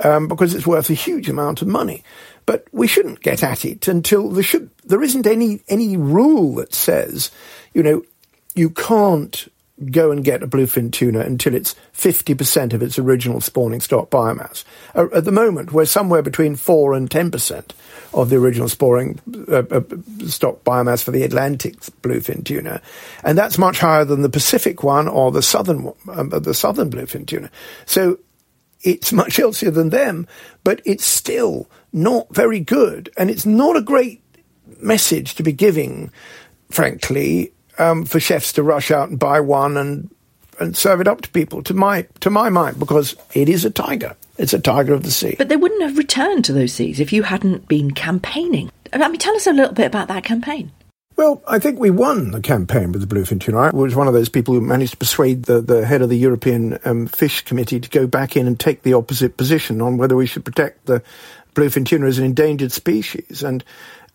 um, 0.00 0.28
because 0.28 0.54
it's 0.54 0.66
worth 0.66 0.90
a 0.90 0.94
huge 0.94 1.28
amount 1.28 1.62
of 1.62 1.68
money. 1.68 2.02
But 2.44 2.66
we 2.72 2.88
shouldn't 2.88 3.22
get 3.22 3.42
at 3.42 3.64
it 3.64 3.86
until 3.86 4.28
there 4.28 4.42
should 4.42 4.68
there 4.84 5.02
isn't 5.02 5.28
any 5.28 5.62
any 5.68 5.96
rule 5.96 6.56
that 6.56 6.74
says, 6.74 7.30
you 7.72 7.84
know, 7.84 8.02
you 8.54 8.70
can't 8.70 9.48
go 9.90 10.10
and 10.10 10.24
get 10.24 10.42
a 10.42 10.46
bluefin 10.46 10.92
tuna 10.92 11.20
until 11.20 11.54
it's 11.54 11.74
50% 11.94 12.72
of 12.72 12.82
its 12.82 12.98
original 12.98 13.40
spawning 13.40 13.80
stock 13.80 14.10
biomass. 14.10 14.64
Uh, 14.94 15.08
at 15.14 15.24
the 15.24 15.32
moment, 15.32 15.72
we're 15.72 15.86
somewhere 15.86 16.22
between 16.22 16.56
4 16.56 16.94
and 16.94 17.10
10% 17.10 17.70
of 18.14 18.28
the 18.28 18.36
original 18.36 18.68
spawning 18.68 19.18
uh, 19.48 19.62
uh, 19.70 19.80
stock 20.26 20.62
biomass 20.64 21.02
for 21.02 21.10
the 21.10 21.22
Atlantic 21.22 21.80
bluefin 22.02 22.44
tuna. 22.44 22.80
And 23.24 23.36
that's 23.36 23.58
much 23.58 23.80
higher 23.80 24.04
than 24.04 24.22
the 24.22 24.28
Pacific 24.28 24.82
one 24.82 25.08
or 25.08 25.32
the 25.32 25.42
southern, 25.42 25.92
um, 26.08 26.28
the 26.28 26.54
southern 26.54 26.90
bluefin 26.90 27.26
tuna. 27.26 27.50
So 27.86 28.18
it's 28.82 29.12
much 29.12 29.36
healthier 29.36 29.70
than 29.70 29.90
them, 29.90 30.26
but 30.64 30.82
it's 30.84 31.06
still 31.06 31.68
not 31.92 32.32
very 32.34 32.60
good. 32.60 33.10
And 33.16 33.30
it's 33.30 33.46
not 33.46 33.76
a 33.76 33.82
great 33.82 34.22
message 34.80 35.34
to 35.36 35.42
be 35.42 35.52
giving, 35.52 36.10
frankly, 36.70 37.51
um, 37.78 38.04
for 38.04 38.20
chefs 38.20 38.52
to 38.54 38.62
rush 38.62 38.90
out 38.90 39.08
and 39.08 39.18
buy 39.18 39.40
one 39.40 39.76
and 39.76 40.10
and 40.60 40.76
serve 40.76 41.00
it 41.00 41.08
up 41.08 41.22
to 41.22 41.30
people. 41.30 41.62
To 41.64 41.74
my 41.74 42.02
to 42.20 42.30
my 42.30 42.48
mind, 42.48 42.78
because 42.78 43.16
it 43.34 43.48
is 43.48 43.64
a 43.64 43.70
tiger. 43.70 44.16
It's 44.38 44.54
a 44.54 44.58
tiger 44.58 44.94
of 44.94 45.02
the 45.02 45.10
sea. 45.10 45.34
But 45.36 45.48
they 45.48 45.56
wouldn't 45.56 45.82
have 45.82 45.98
returned 45.98 46.44
to 46.46 46.52
those 46.52 46.72
seas 46.72 47.00
if 47.00 47.12
you 47.12 47.22
hadn't 47.22 47.68
been 47.68 47.92
campaigning. 47.92 48.70
I 48.92 49.08
mean, 49.08 49.18
tell 49.18 49.36
us 49.36 49.46
a 49.46 49.52
little 49.52 49.74
bit 49.74 49.86
about 49.86 50.08
that 50.08 50.24
campaign. 50.24 50.72
Well, 51.16 51.42
I 51.46 51.58
think 51.58 51.78
we 51.78 51.90
won 51.90 52.30
the 52.30 52.40
campaign 52.40 52.90
with 52.90 53.06
the 53.06 53.14
bluefin 53.14 53.40
tuna. 53.40 53.58
I 53.58 53.70
was 53.70 53.94
one 53.94 54.08
of 54.08 54.14
those 54.14 54.30
people 54.30 54.54
who 54.54 54.62
managed 54.62 54.92
to 54.92 54.96
persuade 54.96 55.44
the, 55.44 55.60
the 55.60 55.84
head 55.84 56.00
of 56.00 56.08
the 56.08 56.16
European 56.16 56.78
um, 56.84 57.06
Fish 57.06 57.42
Committee 57.42 57.78
to 57.80 57.88
go 57.90 58.06
back 58.06 58.36
in 58.36 58.46
and 58.46 58.58
take 58.58 58.82
the 58.82 58.94
opposite 58.94 59.36
position 59.36 59.82
on 59.82 59.98
whether 59.98 60.16
we 60.16 60.26
should 60.26 60.44
protect 60.44 60.86
the 60.86 61.02
bluefin 61.54 61.84
tuna 61.84 62.06
as 62.06 62.18
an 62.18 62.24
endangered 62.24 62.72
species. 62.72 63.42
And 63.42 63.62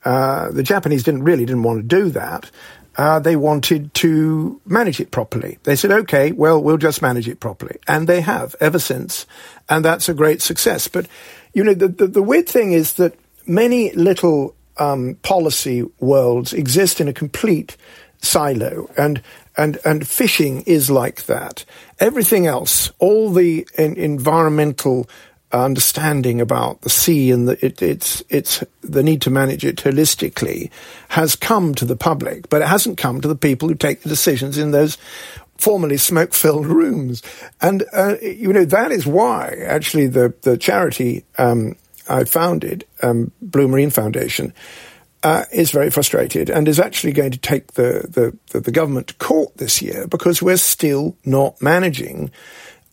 uh, 0.06 0.52
the 0.52 0.64
Japanese 0.64 1.04
didn't 1.04 1.24
really 1.24 1.46
didn't 1.46 1.64
want 1.64 1.80
to 1.80 1.96
do 1.96 2.10
that 2.10 2.50
uh, 2.98 3.20
they 3.20 3.36
wanted 3.36 3.94
to 3.94 4.60
manage 4.66 5.00
it 5.00 5.12
properly. 5.12 5.60
They 5.64 5.76
said, 5.76 5.92
okay, 5.92 6.32
well, 6.32 6.62
we'll 6.62 6.78
just 6.78 7.02
manage 7.02 7.28
it 7.28 7.40
properly. 7.40 7.78
And 7.88 8.08
they 8.08 8.22
have 8.22 8.56
ever 8.60 8.80
since. 8.80 9.28
And 9.70 9.86
that's 9.86 10.10
a 10.10 10.16
great 10.16 10.42
success. 10.42 10.88
But, 10.88 11.08
you 11.54 11.64
know, 11.64 11.76
the, 11.76 11.88
the, 11.88 12.08
the 12.08 12.24
weird 12.24 12.50
thing 12.50 12.72
is 12.72 12.94
that 12.94 13.14
many 13.46 13.92
little 13.94 14.56
um, 14.78 15.16
policy 15.22 15.84
worlds 16.00 16.54
exist 16.54 17.00
in 17.00 17.08
a 17.08 17.14
complete 17.14 17.78
silo. 18.22 18.90
And, 18.98 19.22
and, 19.58 19.78
and 19.86 20.08
fishing 20.08 20.62
is 20.62 20.90
like 20.90 21.28
that. 21.28 21.66
Everything 22.00 22.48
else, 22.48 22.92
all 22.98 23.32
the 23.32 23.68
environmental 23.78 25.08
understanding 25.52 26.42
about 26.42 26.82
the 26.82 26.90
sea 26.90 27.32
and 27.32 27.48
the, 27.48 27.66
it, 27.66 27.82
it's 27.82 28.24
it's 28.30 28.64
the 28.82 29.04
need 29.04 29.22
to 29.22 29.30
manage 29.30 29.66
it 29.66 29.78
holistically 29.78 30.70
has 31.10 31.36
come 31.36 31.74
to 31.76 31.86
the 31.86 31.96
public, 31.96 32.50
but 32.50 32.62
it 32.62 32.68
hasn't 32.68 32.98
come 32.98 33.22
to 33.22 33.28
the 33.28 33.36
people 33.36 33.70
who 33.70 33.76
take 33.76 34.02
the 34.02 34.10
decisions 34.10 34.58
in 34.58 34.72
those 34.72 34.98
formerly 35.58 35.98
smoke-filled 35.98 36.66
rooms. 36.66 37.24
And 37.62 37.84
uh, 37.94 38.16
you 38.22 38.52
know 38.52 38.66
that 38.66 38.92
is 38.92 39.08
why 39.08 39.56
actually 39.66 40.08
the 40.08 40.34
the 40.42 40.58
charity 40.58 41.24
um, 41.38 41.76
I 42.10 42.26
founded, 42.26 42.86
um, 43.02 43.32
Blue 43.42 43.68
Marine 43.68 43.90
Foundation. 43.90 44.54
Uh, 45.24 45.44
is 45.52 45.72
very 45.72 45.90
frustrated 45.90 46.48
and 46.48 46.68
is 46.68 46.80
actually 46.80 47.12
going 47.12 47.32
to 47.32 47.40
take 47.40 47.74
the, 47.74 48.06
the, 48.08 48.38
the, 48.52 48.62
the 48.62 48.72
government 48.72 49.08
to 49.08 49.16
court 49.16 49.58
this 49.58 49.82
year 49.82 50.06
because 50.08 50.44
we're 50.44 50.56
still 50.56 51.18
not 51.26 51.60
managing 51.60 52.32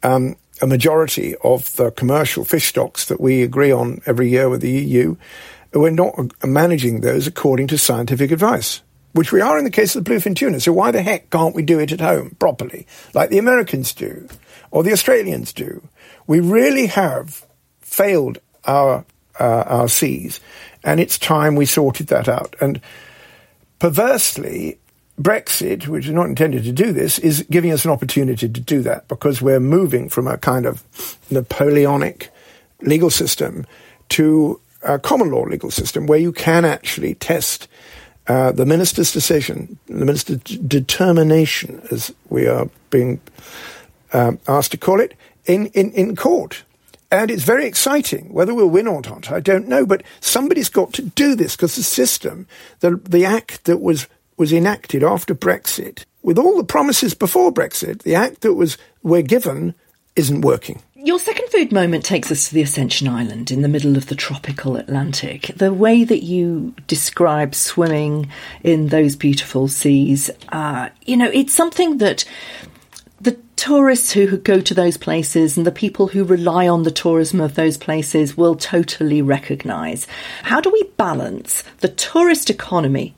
um, 0.02 0.34
a 0.62 0.66
majority 0.66 1.34
of 1.42 1.74
the 1.76 1.90
commercial 1.90 2.44
fish 2.44 2.68
stocks 2.68 3.06
that 3.06 3.20
we 3.20 3.42
agree 3.42 3.72
on 3.72 4.00
every 4.06 4.28
year 4.28 4.48
with 4.48 4.60
the 4.60 4.70
EU, 4.70 5.16
we're 5.72 5.90
not 5.90 6.14
managing 6.44 7.00
those 7.00 7.26
according 7.26 7.66
to 7.68 7.78
scientific 7.78 8.30
advice, 8.30 8.82
which 9.12 9.32
we 9.32 9.40
are 9.40 9.58
in 9.58 9.64
the 9.64 9.70
case 9.70 9.96
of 9.96 10.04
the 10.04 10.10
bluefin 10.10 10.36
tuna. 10.36 10.60
So 10.60 10.72
why 10.72 10.90
the 10.90 11.02
heck 11.02 11.30
can't 11.30 11.54
we 11.54 11.62
do 11.62 11.80
it 11.80 11.92
at 11.92 12.00
home 12.00 12.36
properly, 12.38 12.86
like 13.12 13.30
the 13.30 13.38
Americans 13.38 13.92
do, 13.92 14.28
or 14.70 14.82
the 14.82 14.92
Australians 14.92 15.52
do? 15.52 15.86
We 16.26 16.40
really 16.40 16.86
have 16.86 17.46
failed 17.80 18.38
our 18.64 19.04
uh, 19.38 19.64
our 19.66 19.88
seas, 19.88 20.38
and 20.84 21.00
it's 21.00 21.18
time 21.18 21.56
we 21.56 21.66
sorted 21.66 22.06
that 22.06 22.28
out. 22.28 22.54
And 22.60 22.80
perversely, 23.80 24.78
Brexit, 25.20 25.86
which 25.86 26.06
is 26.06 26.12
not 26.12 26.26
intended 26.26 26.64
to 26.64 26.72
do 26.72 26.92
this, 26.92 27.18
is 27.20 27.46
giving 27.50 27.70
us 27.70 27.84
an 27.84 27.90
opportunity 27.90 28.48
to 28.48 28.60
do 28.60 28.82
that 28.82 29.06
because 29.08 29.40
we're 29.40 29.60
moving 29.60 30.08
from 30.08 30.26
a 30.26 30.38
kind 30.38 30.66
of 30.66 30.82
Napoleonic 31.30 32.30
legal 32.82 33.10
system 33.10 33.64
to 34.10 34.60
a 34.82 34.98
common 34.98 35.30
law 35.30 35.42
legal 35.42 35.70
system 35.70 36.06
where 36.06 36.18
you 36.18 36.32
can 36.32 36.64
actually 36.64 37.14
test 37.14 37.68
uh, 38.26 38.52
the 38.52 38.66
minister's 38.66 39.12
decision, 39.12 39.78
the 39.86 40.04
minister's 40.04 40.38
determination, 40.38 41.86
as 41.90 42.12
we 42.28 42.46
are 42.46 42.68
being 42.90 43.20
um, 44.12 44.38
asked 44.48 44.72
to 44.72 44.78
call 44.78 45.00
it, 45.00 45.14
in, 45.44 45.66
in, 45.66 45.92
in 45.92 46.16
court. 46.16 46.64
And 47.10 47.30
it's 47.30 47.44
very 47.44 47.66
exciting. 47.66 48.32
Whether 48.32 48.54
we'll 48.54 48.68
win 48.68 48.88
or 48.88 49.00
not, 49.02 49.30
I 49.30 49.40
don't 49.40 49.68
know. 49.68 49.86
But 49.86 50.02
somebody's 50.20 50.68
got 50.68 50.92
to 50.94 51.02
do 51.02 51.34
this 51.34 51.54
because 51.54 51.76
the 51.76 51.82
system, 51.82 52.48
the, 52.80 52.96
the 52.96 53.24
act 53.24 53.64
that 53.64 53.80
was 53.80 54.08
was 54.36 54.52
enacted 54.52 55.02
after 55.02 55.34
Brexit, 55.34 56.04
with 56.22 56.38
all 56.38 56.56
the 56.56 56.64
promises 56.64 57.14
before 57.14 57.52
Brexit, 57.52 58.02
the 58.02 58.14
act 58.14 58.40
that 58.40 58.54
was 58.54 58.78
we're 59.02 59.22
given 59.22 59.74
isn't 60.16 60.42
working. 60.42 60.82
Your 60.96 61.18
second 61.18 61.48
food 61.50 61.70
moment 61.70 62.02
takes 62.02 62.32
us 62.32 62.48
to 62.48 62.54
the 62.54 62.62
Ascension 62.62 63.08
Island 63.08 63.50
in 63.50 63.60
the 63.60 63.68
middle 63.68 63.96
of 63.96 64.06
the 64.06 64.14
tropical 64.14 64.76
Atlantic. 64.76 65.50
The 65.54 65.72
way 65.72 66.02
that 66.02 66.22
you 66.22 66.74
describe 66.86 67.54
swimming 67.54 68.30
in 68.62 68.88
those 68.88 69.14
beautiful 69.14 69.68
seas, 69.68 70.30
uh, 70.48 70.88
you 71.04 71.18
know, 71.18 71.30
it's 71.30 71.52
something 71.52 71.98
that 71.98 72.24
the 73.20 73.36
tourists 73.56 74.12
who 74.12 74.38
go 74.38 74.60
to 74.60 74.72
those 74.72 74.96
places 74.96 75.58
and 75.58 75.66
the 75.66 75.72
people 75.72 76.06
who 76.06 76.24
rely 76.24 76.66
on 76.68 76.84
the 76.84 76.90
tourism 76.90 77.40
of 77.40 77.54
those 77.54 77.76
places 77.76 78.36
will 78.36 78.54
totally 78.54 79.20
recognise. 79.20 80.06
How 80.42 80.62
do 80.62 80.70
we 80.70 80.84
balance 80.96 81.64
the 81.80 81.88
tourist 81.88 82.48
economy 82.48 83.14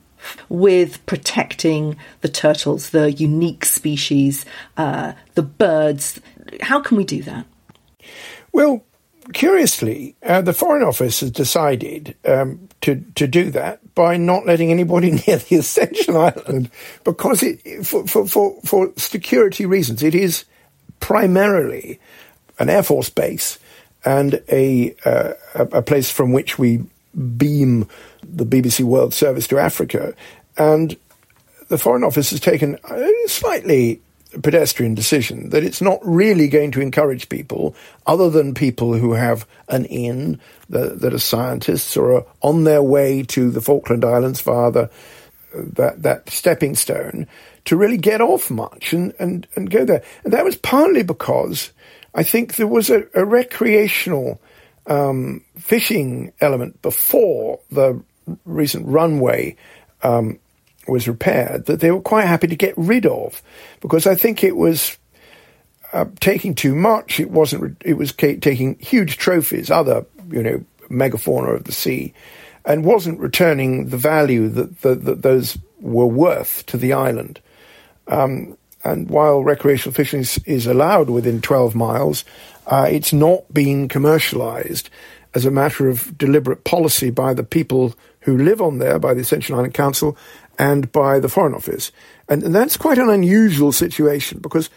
with 0.49 1.05
protecting 1.05 1.97
the 2.21 2.29
turtles, 2.29 2.91
the 2.91 3.11
unique 3.11 3.65
species, 3.65 4.45
uh, 4.77 5.13
the 5.35 5.43
birds. 5.43 6.19
How 6.61 6.79
can 6.79 6.97
we 6.97 7.03
do 7.03 7.21
that? 7.23 7.45
Well, 8.51 8.83
curiously, 9.33 10.15
uh, 10.23 10.41
the 10.41 10.53
Foreign 10.53 10.83
Office 10.83 11.19
has 11.19 11.31
decided 11.31 12.15
um, 12.25 12.69
to 12.81 13.03
to 13.15 13.27
do 13.27 13.51
that 13.51 13.95
by 13.95 14.17
not 14.17 14.45
letting 14.45 14.71
anybody 14.71 15.11
near 15.27 15.37
the 15.37 15.57
Ascension 15.57 16.15
Island 16.15 16.69
because 17.03 17.43
it 17.43 17.85
for 17.85 18.07
for 18.07 18.27
for, 18.27 18.55
for 18.63 18.93
security 18.97 19.65
reasons 19.65 20.03
it 20.03 20.15
is 20.15 20.45
primarily 20.99 21.99
an 22.59 22.69
air 22.69 22.83
force 22.83 23.09
base 23.09 23.59
and 24.05 24.41
a, 24.49 24.95
uh, 25.05 25.33
a 25.55 25.81
place 25.81 26.09
from 26.09 26.31
which 26.31 26.57
we 26.57 26.81
beam 27.37 27.87
the 28.23 28.45
BBC 28.45 28.83
World 28.83 29.13
Service 29.13 29.47
to 29.47 29.57
Africa. 29.57 30.13
And 30.57 30.95
the 31.69 31.77
Foreign 31.77 32.03
Office 32.03 32.31
has 32.31 32.39
taken 32.39 32.77
a 32.83 33.11
slightly 33.27 34.01
pedestrian 34.41 34.93
decision 34.93 35.49
that 35.49 35.63
it's 35.63 35.81
not 35.81 35.99
really 36.03 36.47
going 36.47 36.71
to 36.71 36.81
encourage 36.81 37.29
people, 37.29 37.75
other 38.05 38.29
than 38.29 38.53
people 38.53 38.93
who 38.93 39.13
have 39.13 39.47
an 39.69 39.85
in, 39.85 40.39
that, 40.69 40.99
that 40.99 41.13
are 41.13 41.19
scientists 41.19 41.95
or 41.95 42.13
are 42.13 42.25
on 42.41 42.63
their 42.63 42.83
way 42.83 43.23
to 43.23 43.49
the 43.49 43.61
Falkland 43.61 44.03
Islands 44.03 44.41
via 44.41 44.71
the, 44.71 44.89
that, 45.53 46.03
that 46.03 46.29
stepping 46.29 46.75
stone, 46.75 47.27
to 47.65 47.75
really 47.75 47.97
get 47.97 48.21
off 48.21 48.49
much 48.49 48.93
and, 48.93 49.13
and, 49.19 49.47
and 49.55 49.69
go 49.69 49.85
there. 49.85 50.03
And 50.23 50.33
that 50.33 50.45
was 50.45 50.55
partly 50.55 51.03
because 51.03 51.71
I 52.13 52.23
think 52.23 52.55
there 52.55 52.67
was 52.67 52.89
a, 52.89 53.05
a 53.13 53.25
recreational 53.25 54.39
um, 54.87 55.43
fishing 55.57 56.33
element 56.41 56.81
before 56.81 57.59
the 57.71 58.01
recent 58.45 58.87
runway 58.87 59.55
um, 60.03 60.39
was 60.87 61.07
repaired 61.07 61.65
that 61.65 61.79
they 61.79 61.91
were 61.91 62.01
quite 62.01 62.25
happy 62.25 62.47
to 62.47 62.55
get 62.55 62.73
rid 62.77 63.05
of 63.05 63.41
because 63.81 64.07
I 64.07 64.15
think 64.15 64.43
it 64.43 64.55
was 64.55 64.97
uh, 65.93 66.05
taking 66.19 66.55
too 66.55 66.75
much. 66.75 67.19
It 67.19 67.29
wasn't. 67.29 67.81
It 67.85 67.93
was 67.93 68.11
ca- 68.11 68.39
taking 68.39 68.77
huge 68.79 69.17
trophies, 69.17 69.71
other 69.71 70.05
you 70.31 70.43
know 70.43 70.65
megafauna 70.89 71.55
of 71.55 71.63
the 71.65 71.71
sea, 71.71 72.13
and 72.65 72.85
wasn't 72.85 73.19
returning 73.19 73.89
the 73.89 73.97
value 73.97 74.49
that, 74.49 74.81
that, 74.81 75.05
that 75.05 75.21
those 75.21 75.57
were 75.79 76.07
worth 76.07 76.65
to 76.67 76.77
the 76.77 76.93
island. 76.93 77.39
Um, 78.07 78.57
and 78.87 79.09
while 79.09 79.43
recreational 79.43 79.93
fishing 79.93 80.21
is, 80.21 80.37
is 80.45 80.65
allowed 80.65 81.09
within 81.09 81.41
12 81.41 81.75
miles, 81.75 82.23
uh, 82.67 82.87
it's 82.89 83.11
not 83.11 83.53
been 83.53 83.87
commercialized 83.87 84.89
as 85.33 85.45
a 85.45 85.51
matter 85.51 85.89
of 85.89 86.17
deliberate 86.17 86.63
policy 86.63 87.09
by 87.09 87.33
the 87.33 87.43
people 87.43 87.93
who 88.21 88.37
live 88.37 88.61
on 88.61 88.79
there, 88.79 88.97
by 88.97 89.13
the 89.13 89.21
Ascension 89.21 89.55
Island 89.55 89.73
Council, 89.73 90.17
and 90.57 90.91
by 90.91 91.19
the 91.19 91.29
Foreign 91.29 91.53
Office. 91.53 91.91
And, 92.29 92.43
and 92.43 92.55
that's 92.55 92.77
quite 92.77 92.97
an 92.97 93.09
unusual 93.09 93.71
situation 93.71 94.39
because 94.39 94.69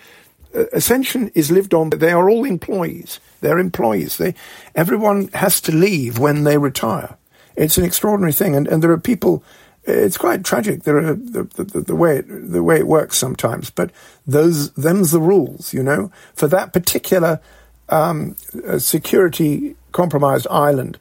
uh, 0.55 0.65
Ascension 0.73 1.31
is 1.35 1.51
lived 1.51 1.73
on. 1.73 1.91
They 1.91 2.13
are 2.13 2.29
all 2.29 2.45
employees. 2.45 3.21
They're 3.41 3.59
employees. 3.59 4.19
They, 4.19 4.35
everyone 4.75 5.29
has 5.29 5.61
to 5.63 5.73
leave 5.73 6.19
when 6.19 6.45
they 6.45 6.59
retire. 6.59 7.17
It's 7.57 7.79
an 7.79 7.85
extraordinary 7.85 8.33
thing, 8.33 8.57
and, 8.57 8.67
and 8.67 8.83
there 8.83 8.91
are 8.91 8.99
people. 8.99 9.45
It's 9.91 10.17
quite 10.17 10.45
tragic. 10.45 10.87
Are 10.87 11.15
the, 11.15 11.45
the, 11.45 11.81
the 11.81 11.97
way 11.97 12.19
it, 12.19 12.27
the 12.29 12.63
way 12.63 12.77
it 12.79 12.87
works 12.87 13.17
sometimes, 13.17 13.71
but 13.71 13.91
those 14.27 14.71
them's 14.73 15.11
the 15.11 15.21
rules. 15.21 15.75
You 15.75 15.83
know, 15.83 16.11
for 16.35 16.49
that 16.49 16.73
particular 16.73 17.41
um, 17.89 18.37
uh, 18.67 18.79
security 18.79 19.77
compromised 19.93 20.47
island, 20.51 20.99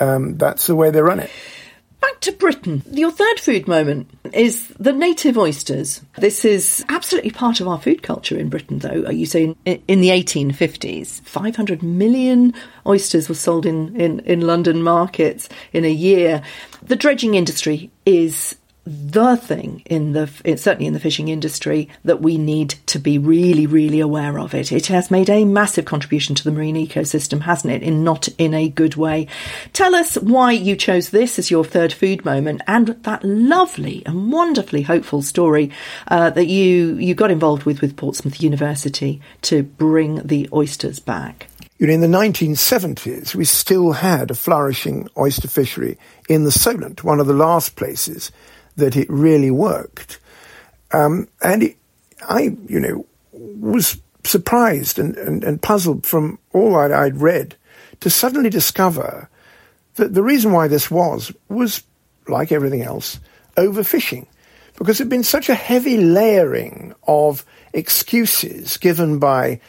um, 0.00 0.36
that's 0.38 0.66
the 0.66 0.76
way 0.76 0.90
they 0.90 1.02
run 1.02 1.20
it. 1.20 1.30
Back 2.02 2.20
to 2.22 2.32
Britain. 2.32 2.82
Your 2.90 3.12
third 3.12 3.38
food 3.38 3.68
moment 3.68 4.10
is 4.32 4.66
the 4.70 4.92
native 4.92 5.38
oysters. 5.38 6.02
This 6.18 6.44
is 6.44 6.84
absolutely 6.88 7.30
part 7.30 7.60
of 7.60 7.68
our 7.68 7.80
food 7.80 8.02
culture 8.02 8.36
in 8.36 8.48
Britain, 8.48 8.80
though. 8.80 9.08
You 9.08 9.24
say 9.24 9.54
in, 9.64 9.82
in 9.86 10.00
the 10.00 10.08
1850s, 10.08 11.20
500 11.22 11.80
million 11.80 12.54
oysters 12.88 13.28
were 13.28 13.36
sold 13.36 13.66
in, 13.66 13.94
in, 13.94 14.18
in 14.20 14.40
London 14.40 14.82
markets 14.82 15.48
in 15.72 15.84
a 15.84 15.92
year. 15.92 16.42
The 16.82 16.96
dredging 16.96 17.36
industry 17.36 17.92
is 18.04 18.56
the 18.84 19.36
thing 19.36 19.80
in 19.86 20.12
the 20.12 20.26
certainly 20.56 20.86
in 20.86 20.92
the 20.92 21.00
fishing 21.00 21.28
industry 21.28 21.88
that 22.04 22.20
we 22.20 22.36
need 22.36 22.70
to 22.86 22.98
be 22.98 23.16
really 23.16 23.66
really 23.66 24.00
aware 24.00 24.38
of 24.38 24.54
it. 24.54 24.72
It 24.72 24.86
has 24.86 25.10
made 25.10 25.30
a 25.30 25.44
massive 25.44 25.84
contribution 25.84 26.34
to 26.34 26.44
the 26.44 26.50
marine 26.50 26.74
ecosystem 26.74 27.42
hasn't 27.42 27.72
it 27.72 27.82
in 27.82 28.02
not 28.02 28.28
in 28.38 28.54
a 28.54 28.68
good 28.68 28.96
way? 28.96 29.28
Tell 29.72 29.94
us 29.94 30.16
why 30.16 30.52
you 30.52 30.74
chose 30.74 31.10
this 31.10 31.38
as 31.38 31.50
your 31.50 31.64
third 31.64 31.92
food 31.92 32.24
moment 32.24 32.62
and 32.66 32.88
that 33.04 33.22
lovely 33.22 34.02
and 34.04 34.32
wonderfully 34.32 34.82
hopeful 34.82 35.22
story 35.22 35.70
uh, 36.08 36.30
that 36.30 36.46
you 36.46 36.96
you 36.96 37.14
got 37.14 37.30
involved 37.30 37.64
with 37.64 37.80
with 37.80 37.96
Portsmouth 37.96 38.42
University 38.42 39.20
to 39.42 39.62
bring 39.62 40.26
the 40.26 40.48
oysters 40.52 40.98
back. 40.98 41.48
You 41.78 41.88
know, 41.88 41.94
in 41.94 42.00
the 42.00 42.06
1970s, 42.06 43.34
we 43.34 43.44
still 43.44 43.92
had 43.92 44.30
a 44.30 44.34
flourishing 44.34 45.08
oyster 45.18 45.48
fishery 45.48 45.98
in 46.28 46.44
the 46.44 46.52
Solent, 46.52 47.02
one 47.02 47.18
of 47.18 47.26
the 47.26 47.32
last 47.32 47.74
places 47.74 48.30
that 48.76 48.96
it 48.96 49.08
really 49.10 49.50
worked. 49.50 50.18
Um, 50.92 51.28
and 51.42 51.62
it, 51.62 51.76
I, 52.28 52.56
you 52.66 52.80
know, 52.80 53.06
was 53.32 53.98
surprised 54.24 54.98
and, 54.98 55.16
and, 55.16 55.42
and 55.44 55.60
puzzled 55.62 56.06
from 56.06 56.38
all 56.52 56.76
I'd, 56.76 56.92
I'd 56.92 57.20
read 57.20 57.56
to 58.00 58.10
suddenly 58.10 58.50
discover 58.50 59.28
that 59.94 60.14
the 60.14 60.22
reason 60.22 60.52
why 60.52 60.68
this 60.68 60.90
was 60.90 61.32
was, 61.48 61.82
like 62.28 62.52
everything 62.52 62.82
else, 62.82 63.20
overfishing. 63.56 64.26
Because 64.76 64.98
there'd 64.98 65.10
been 65.10 65.22
such 65.22 65.48
a 65.48 65.54
heavy 65.54 65.98
layering 65.98 66.94
of 67.06 67.44
excuses 67.72 68.76
given 68.78 69.18
by, 69.18 69.60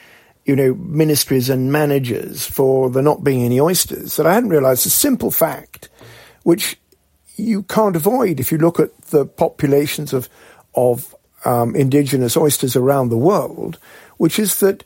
you 0.46 0.56
know, 0.56 0.74
ministries 0.76 1.50
and 1.50 1.72
managers 1.72 2.46
for 2.46 2.90
there 2.90 3.04
not 3.04 3.24
being 3.24 3.44
any 3.44 3.60
oysters 3.60 4.16
that 4.16 4.26
I 4.26 4.34
hadn't 4.34 4.50
realized 4.50 4.86
the 4.86 4.90
simple 4.90 5.30
fact, 5.30 5.90
which 6.44 6.78
you 7.36 7.64
can't 7.64 7.96
avoid 7.96 8.40
if 8.40 8.52
you 8.52 8.58
look 8.58 8.80
at 8.80 8.96
the 9.08 9.26
populations 9.26 10.14
of 10.14 10.30
of 10.76 11.16
um, 11.46 11.76
indigenous 11.76 12.38
oysters 12.38 12.76
around 12.76 13.10
the 13.10 13.18
world, 13.18 13.78
which 14.18 14.40
is 14.40 14.60
that 14.60 14.84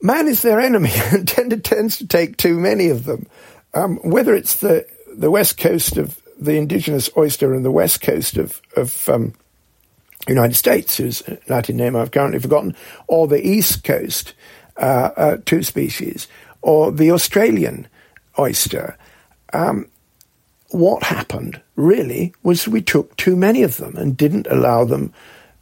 man 0.00 0.28
is 0.28 0.42
their 0.42 0.60
enemy 0.60 0.92
and 1.12 1.26
tend 1.26 1.64
tends 1.64 1.98
to 1.98 2.06
take 2.06 2.36
too 2.36 2.58
many 2.58 2.88
of 2.88 3.04
them. 3.04 3.26
Um, 3.74 3.96
whether 3.98 4.34
it's 4.34 4.56
the 4.56 4.86
the 5.14 5.30
west 5.30 5.58
coast 5.58 5.96
of 5.96 6.20
the 6.38 6.56
indigenous 6.56 7.08
oyster 7.16 7.54
and 7.54 7.64
the 7.64 7.70
west 7.70 8.00
coast 8.00 8.36
of 8.36 8.60
of 8.76 9.08
um, 9.08 9.34
United 10.28 10.54
States, 10.54 10.96
whose 10.96 11.22
Latin 11.48 11.76
name 11.76 11.96
I've 11.96 12.10
currently 12.10 12.40
forgotten, 12.40 12.74
or 13.06 13.26
the 13.28 13.46
east 13.46 13.84
coast, 13.84 14.34
uh, 14.76 15.10
uh, 15.16 15.36
two 15.44 15.62
species, 15.62 16.26
or 16.62 16.90
the 16.90 17.12
Australian 17.12 17.88
oyster. 18.38 18.98
Um, 19.52 19.88
what 20.70 21.02
happened 21.02 21.60
really 21.76 22.34
was 22.42 22.66
we 22.66 22.82
took 22.82 23.16
too 23.16 23.36
many 23.36 23.62
of 23.62 23.76
them 23.76 23.96
and 23.96 24.16
didn't 24.16 24.46
allow 24.50 24.84
them 24.84 25.12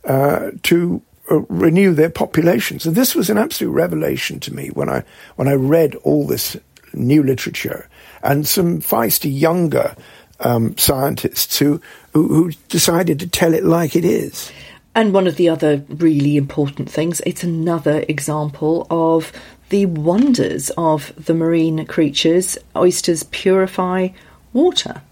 uh, 0.05 0.51
to 0.63 1.03
uh, 1.31 1.41
renew 1.49 1.95
their 1.95 2.11
populations. 2.11 2.87
And 2.87 2.95
this 2.95 3.15
was 3.15 3.31
an 3.31 3.39
absolute 3.39 3.73
revelation 3.73 4.41
to 4.41 4.55
me 4.55 4.69
when 4.69 4.89
I 4.89 5.05
when 5.37 5.49
I 5.49 5.55
read 5.55 5.95
all 5.97 6.27
this 6.27 6.57
new 6.93 7.23
literature 7.23 7.89
and 8.23 8.47
some 8.47 8.81
feisty 8.81 9.31
younger 9.33 9.97
um, 10.41 10.77
scientists 10.77 11.59
who, 11.59 11.81
who 12.13 12.29
who 12.29 12.53
decided 12.69 13.19
to 13.21 13.27
tell 13.27 13.55
it 13.55 13.65
like 13.65 13.97
it 13.97 14.05
is. 14.05 14.53
And 14.95 15.13
one 15.13 15.27
of 15.27 15.37
the 15.37 15.49
other 15.49 15.85
really 15.89 16.37
important 16.37 16.89
things, 16.89 17.21
it's 17.27 17.43
another 17.43 18.05
example 18.09 18.87
of 18.91 19.33
the 19.71 19.87
wonders 19.87 20.71
of 20.77 21.13
the 21.17 21.35
marine 21.35 21.85
creatures. 21.87 22.57
Oysters 22.77 23.25
purify 23.25 24.09
water. 24.55 25.03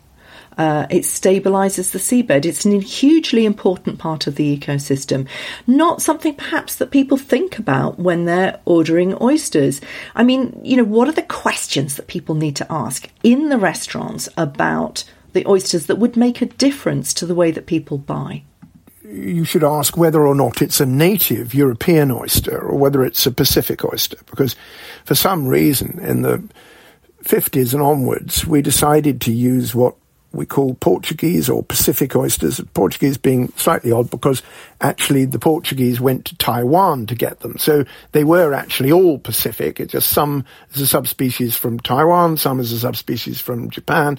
Uh, 0.58 0.86
it 0.90 1.02
stabilizes 1.02 1.92
the 1.92 1.98
seabed. 1.98 2.44
It's 2.44 2.66
a 2.66 2.78
hugely 2.78 3.46
important 3.46 3.98
part 3.98 4.26
of 4.26 4.34
the 4.34 4.56
ecosystem. 4.56 5.26
Not 5.66 6.02
something 6.02 6.34
perhaps 6.34 6.76
that 6.76 6.90
people 6.90 7.16
think 7.16 7.58
about 7.58 7.98
when 7.98 8.26
they're 8.26 8.60
ordering 8.66 9.16
oysters. 9.22 9.80
I 10.14 10.24
mean, 10.24 10.60
you 10.62 10.76
know, 10.76 10.84
what 10.84 11.08
are 11.08 11.12
the 11.12 11.22
questions 11.22 11.96
that 11.96 12.06
people 12.06 12.34
need 12.34 12.56
to 12.56 12.66
ask 12.70 13.08
in 13.22 13.48
the 13.48 13.58
restaurants 13.58 14.28
about 14.36 15.04
the 15.32 15.46
oysters 15.46 15.86
that 15.86 15.98
would 15.98 16.16
make 16.16 16.42
a 16.42 16.46
difference 16.46 17.14
to 17.14 17.26
the 17.26 17.34
way 17.34 17.50
that 17.50 17.66
people 17.66 17.96
buy? 17.96 18.42
You 19.04 19.44
should 19.44 19.64
ask 19.64 19.96
whether 19.96 20.26
or 20.26 20.34
not 20.34 20.62
it's 20.62 20.80
a 20.80 20.86
native 20.86 21.54
European 21.54 22.10
oyster 22.10 22.58
or 22.58 22.76
whether 22.78 23.04
it's 23.04 23.26
a 23.26 23.32
Pacific 23.32 23.84
oyster, 23.84 24.18
because 24.26 24.56
for 25.04 25.14
some 25.14 25.46
reason 25.46 25.98
in 26.00 26.22
the 26.22 26.42
50s 27.22 27.72
and 27.72 27.82
onwards, 27.82 28.46
we 28.46 28.62
decided 28.62 29.20
to 29.22 29.32
use 29.32 29.74
what 29.74 29.96
we 30.32 30.46
call 30.46 30.74
Portuguese 30.74 31.48
or 31.48 31.62
Pacific 31.62 32.16
oysters, 32.16 32.60
Portuguese 32.72 33.18
being 33.18 33.52
slightly 33.56 33.92
odd 33.92 34.10
because 34.10 34.42
actually 34.80 35.24
the 35.26 35.38
Portuguese 35.38 36.00
went 36.00 36.24
to 36.24 36.36
Taiwan 36.36 37.06
to 37.06 37.14
get 37.14 37.40
them. 37.40 37.58
So 37.58 37.84
they 38.12 38.24
were 38.24 38.54
actually 38.54 38.90
all 38.90 39.18
Pacific. 39.18 39.78
It's 39.78 39.92
just 39.92 40.10
some 40.10 40.44
as 40.74 40.80
a 40.80 40.86
subspecies 40.86 41.54
from 41.54 41.78
Taiwan, 41.80 42.38
some 42.38 42.60
as 42.60 42.72
a 42.72 42.78
subspecies 42.78 43.40
from 43.40 43.70
Japan. 43.70 44.18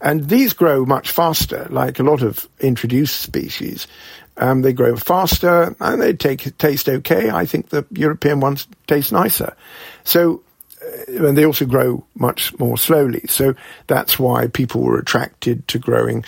And 0.00 0.28
these 0.28 0.52
grow 0.52 0.84
much 0.84 1.10
faster, 1.10 1.68
like 1.70 1.98
a 2.00 2.04
lot 2.04 2.22
of 2.22 2.48
introduced 2.60 3.20
species. 3.20 3.86
Um, 4.36 4.62
they 4.62 4.72
grow 4.72 4.96
faster 4.96 5.76
and 5.78 6.02
they 6.02 6.14
take, 6.14 6.56
taste 6.58 6.88
okay. 6.88 7.30
I 7.30 7.46
think 7.46 7.68
the 7.68 7.86
European 7.92 8.40
ones 8.40 8.66
taste 8.86 9.12
nicer. 9.12 9.54
So 10.04 10.42
Uh, 10.82 11.26
and 11.26 11.36
they 11.36 11.44
also 11.44 11.64
grow 11.64 12.04
much 12.14 12.56
more 12.58 12.76
slowly. 12.76 13.24
So 13.28 13.54
that's 13.86 14.18
why 14.18 14.48
people 14.48 14.82
were 14.82 14.98
attracted 14.98 15.66
to 15.68 15.78
growing 15.78 16.24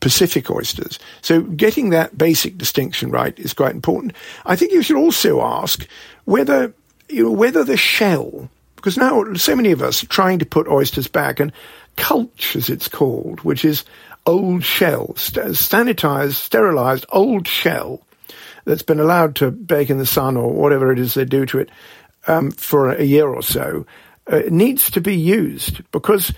Pacific 0.00 0.50
oysters. 0.50 0.98
So 1.22 1.42
getting 1.42 1.90
that 1.90 2.16
basic 2.16 2.58
distinction 2.58 3.10
right 3.10 3.38
is 3.38 3.54
quite 3.54 3.74
important. 3.74 4.14
I 4.44 4.56
think 4.56 4.72
you 4.72 4.82
should 4.82 4.96
also 4.96 5.40
ask 5.40 5.86
whether 6.24 6.74
you 7.08 7.24
know 7.24 7.30
whether 7.32 7.64
the 7.64 7.76
shell, 7.76 8.50
because 8.76 8.96
now 8.96 9.32
so 9.34 9.56
many 9.56 9.72
of 9.72 9.82
us 9.82 10.02
are 10.02 10.08
trying 10.08 10.40
to 10.40 10.46
put 10.46 10.68
oysters 10.68 11.08
back, 11.08 11.40
and 11.40 11.52
culch 11.96 12.54
as 12.54 12.68
it's 12.68 12.88
called, 12.88 13.40
which 13.40 13.64
is 13.64 13.84
old 14.26 14.62
shell, 14.62 15.14
st- 15.16 15.46
sanitized, 15.46 16.34
sterilized 16.34 17.06
old 17.10 17.48
shell 17.48 18.02
that's 18.64 18.82
been 18.82 19.00
allowed 19.00 19.36
to 19.36 19.50
bake 19.50 19.88
in 19.88 19.96
the 19.96 20.06
sun 20.06 20.36
or 20.36 20.52
whatever 20.52 20.92
it 20.92 20.98
is 20.98 21.14
they 21.14 21.24
do 21.24 21.46
to 21.46 21.58
it 21.58 21.70
um, 22.28 22.50
for 22.52 22.92
a 22.92 23.02
year 23.02 23.28
or 23.28 23.42
so 23.42 23.86
uh, 24.28 24.42
needs 24.50 24.90
to 24.90 25.00
be 25.00 25.16
used 25.16 25.82
because 25.90 26.32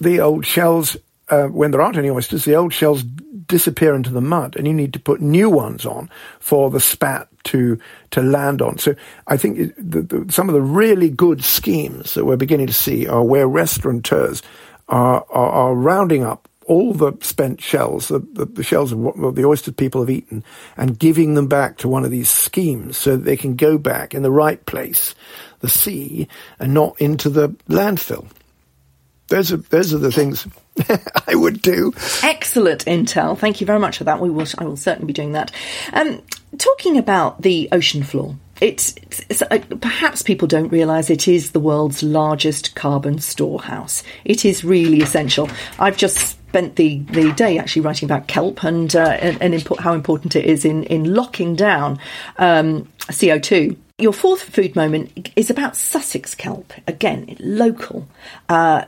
the 0.00 0.20
old 0.20 0.44
shells, 0.44 0.96
uh, 1.28 1.44
when 1.44 1.70
there 1.70 1.80
aren't 1.80 1.96
any 1.96 2.10
oysters, 2.10 2.44
the 2.44 2.56
old 2.56 2.72
shells 2.72 3.02
disappear 3.46 3.94
into 3.94 4.10
the 4.10 4.20
mud 4.20 4.56
and 4.56 4.66
you 4.66 4.74
need 4.74 4.92
to 4.92 4.98
put 4.98 5.20
new 5.20 5.48
ones 5.48 5.86
on 5.86 6.10
for 6.40 6.70
the 6.70 6.80
spat 6.80 7.28
to 7.44 7.78
to 8.10 8.22
land 8.22 8.62
on. 8.62 8.78
So 8.78 8.94
I 9.26 9.36
think 9.36 9.74
the, 9.76 10.02
the, 10.02 10.32
some 10.32 10.48
of 10.48 10.54
the 10.54 10.62
really 10.62 11.10
good 11.10 11.44
schemes 11.44 12.14
that 12.14 12.24
we're 12.24 12.36
beginning 12.36 12.68
to 12.68 12.72
see 12.72 13.06
are 13.06 13.22
where 13.22 13.46
restaurateurs 13.46 14.42
are, 14.88 15.24
are, 15.30 15.50
are 15.50 15.74
rounding 15.74 16.24
up 16.24 16.48
all 16.66 16.92
the 16.92 17.12
spent 17.20 17.60
shells, 17.60 18.08
the, 18.08 18.18
the, 18.18 18.46
the 18.46 18.62
shells 18.62 18.92
of 18.92 18.98
what 18.98 19.34
the 19.34 19.44
oyster 19.44 19.72
people 19.72 20.00
have 20.00 20.10
eaten, 20.10 20.44
and 20.76 20.98
giving 20.98 21.34
them 21.34 21.46
back 21.46 21.78
to 21.78 21.88
one 21.88 22.04
of 22.04 22.10
these 22.10 22.28
schemes 22.28 22.96
so 22.96 23.16
that 23.16 23.24
they 23.24 23.36
can 23.36 23.56
go 23.56 23.78
back 23.78 24.14
in 24.14 24.22
the 24.22 24.30
right 24.30 24.64
place, 24.66 25.14
the 25.60 25.68
sea, 25.68 26.28
and 26.58 26.74
not 26.74 27.00
into 27.00 27.28
the 27.28 27.48
landfill. 27.68 28.26
Those 29.28 29.52
are 29.52 29.56
those 29.56 29.94
are 29.94 29.98
the 29.98 30.12
things 30.12 30.46
I 31.26 31.34
would 31.34 31.62
do. 31.62 31.92
Excellent 32.22 32.84
intel. 32.84 33.38
Thank 33.38 33.60
you 33.60 33.66
very 33.66 33.78
much 33.78 33.98
for 33.98 34.04
that. 34.04 34.20
We 34.20 34.30
will. 34.30 34.46
I 34.58 34.64
will 34.64 34.76
certainly 34.76 35.06
be 35.06 35.12
doing 35.12 35.32
that. 35.32 35.50
Um, 35.92 36.22
talking 36.58 36.98
about 36.98 37.42
the 37.42 37.68
ocean 37.72 38.02
floor. 38.02 38.36
It's, 38.60 38.94
it's 39.28 39.42
uh, 39.42 39.58
perhaps 39.80 40.22
people 40.22 40.46
don't 40.46 40.68
realise 40.68 41.10
it 41.10 41.26
is 41.26 41.50
the 41.50 41.60
world's 41.60 42.02
largest 42.02 42.74
carbon 42.74 43.18
storehouse. 43.18 44.02
It 44.24 44.44
is 44.44 44.64
really 44.64 45.00
essential. 45.00 45.50
I've 45.78 45.96
just 45.96 46.38
spent 46.54 46.76
the, 46.76 46.98
the 47.10 47.32
day 47.32 47.58
actually 47.58 47.82
writing 47.82 48.06
about 48.06 48.28
kelp 48.28 48.62
and 48.62 48.94
uh, 48.94 49.18
and, 49.20 49.42
and 49.42 49.54
impo- 49.54 49.80
how 49.80 49.92
important 49.92 50.36
it 50.36 50.44
is 50.44 50.64
in 50.64 50.84
in 50.84 51.12
locking 51.12 51.56
down 51.56 51.98
um, 52.38 52.88
CO 53.08 53.40
two 53.40 53.76
your 53.98 54.12
fourth 54.12 54.42
food 54.42 54.74
moment 54.74 55.30
is 55.36 55.50
about 55.50 55.76
Sussex 55.76 56.34
kelp. 56.34 56.72
Again, 56.88 57.36
local. 57.38 58.08
Uh, 58.48 58.86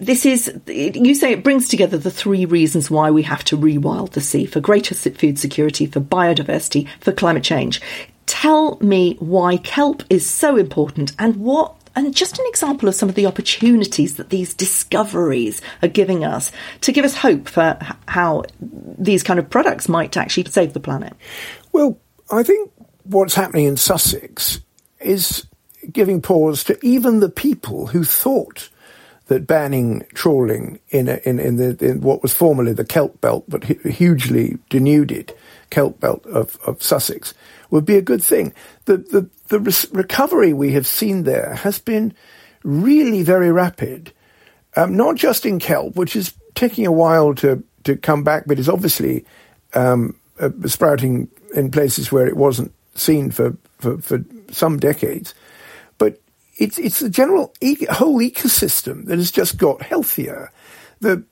this 0.00 0.24
is, 0.24 0.58
you 0.66 1.14
say 1.14 1.32
it 1.32 1.44
brings 1.44 1.68
together 1.68 1.98
the 1.98 2.10
three 2.10 2.46
reasons 2.46 2.90
why 2.90 3.10
we 3.10 3.24
have 3.24 3.44
to 3.44 3.58
rewild 3.58 4.12
the 4.12 4.22
sea 4.22 4.46
for 4.46 4.58
greater 4.58 4.94
food 4.94 5.38
security, 5.38 5.84
for 5.84 6.00
biodiversity, 6.00 6.88
for 7.00 7.12
climate 7.12 7.44
change. 7.44 7.82
Tell 8.24 8.78
me 8.80 9.16
why 9.18 9.58
kelp 9.58 10.02
is 10.08 10.24
so 10.24 10.56
important 10.56 11.12
and 11.18 11.36
what 11.36 11.81
and 11.94 12.14
just 12.14 12.38
an 12.38 12.44
example 12.48 12.88
of 12.88 12.94
some 12.94 13.08
of 13.08 13.14
the 13.14 13.26
opportunities 13.26 14.16
that 14.16 14.30
these 14.30 14.54
discoveries 14.54 15.60
are 15.82 15.88
giving 15.88 16.24
us 16.24 16.52
to 16.82 16.92
give 16.92 17.04
us 17.04 17.16
hope 17.16 17.48
for 17.48 17.78
how 18.08 18.44
these 18.60 19.22
kind 19.22 19.38
of 19.38 19.50
products 19.50 19.88
might 19.88 20.16
actually 20.16 20.44
save 20.50 20.72
the 20.72 20.80
planet. 20.80 21.14
Well, 21.72 21.98
I 22.30 22.42
think 22.42 22.70
what's 23.04 23.34
happening 23.34 23.66
in 23.66 23.76
Sussex 23.76 24.60
is 25.00 25.46
giving 25.90 26.22
pause 26.22 26.64
to 26.64 26.78
even 26.84 27.20
the 27.20 27.28
people 27.28 27.88
who 27.88 28.04
thought 28.04 28.68
that 29.26 29.46
banning 29.46 30.04
trawling 30.14 30.78
in 30.90 31.08
a, 31.08 31.20
in 31.24 31.38
in, 31.38 31.56
the, 31.56 31.76
in 31.84 32.00
what 32.00 32.22
was 32.22 32.32
formerly 32.32 32.72
the 32.72 32.84
kelp 32.84 33.20
belt, 33.20 33.44
but 33.48 33.64
hugely 33.64 34.58
denuded 34.68 35.34
kelp 35.72 35.98
belt 35.98 36.24
of, 36.26 36.56
of 36.66 36.82
Sussex, 36.82 37.34
would 37.70 37.84
be 37.84 37.96
a 37.96 38.02
good 38.10 38.22
thing. 38.22 38.52
The 38.84 38.98
the 38.98 39.28
the 39.48 39.58
re- 39.58 40.00
recovery 40.02 40.52
we 40.52 40.72
have 40.72 40.86
seen 40.86 41.24
there 41.24 41.54
has 41.54 41.78
been 41.80 42.14
really 42.62 43.22
very 43.24 43.50
rapid, 43.50 44.12
um, 44.76 44.96
not 44.96 45.16
just 45.16 45.46
in 45.46 45.58
kelp, 45.58 45.96
which 45.96 46.14
is 46.16 46.34
taking 46.54 46.86
a 46.86 46.92
while 46.92 47.34
to 47.36 47.62
to 47.84 47.96
come 47.96 48.22
back, 48.22 48.44
but 48.46 48.58
is 48.58 48.68
obviously 48.68 49.24
um, 49.74 50.14
uh, 50.38 50.50
sprouting 50.66 51.28
in 51.54 51.70
places 51.70 52.12
where 52.12 52.26
it 52.26 52.36
wasn't 52.36 52.72
seen 52.94 53.30
for, 53.30 53.56
for, 53.78 53.98
for 53.98 54.24
some 54.50 54.78
decades. 54.78 55.34
But 55.98 56.20
it's, 56.56 56.78
it's 56.78 57.00
the 57.00 57.10
general 57.10 57.52
e- 57.60 57.86
whole 57.90 58.18
ecosystem 58.18 59.06
that 59.06 59.18
has 59.18 59.30
just 59.30 59.58
got 59.58 59.82
healthier. 59.82 60.50
The, 61.00 61.24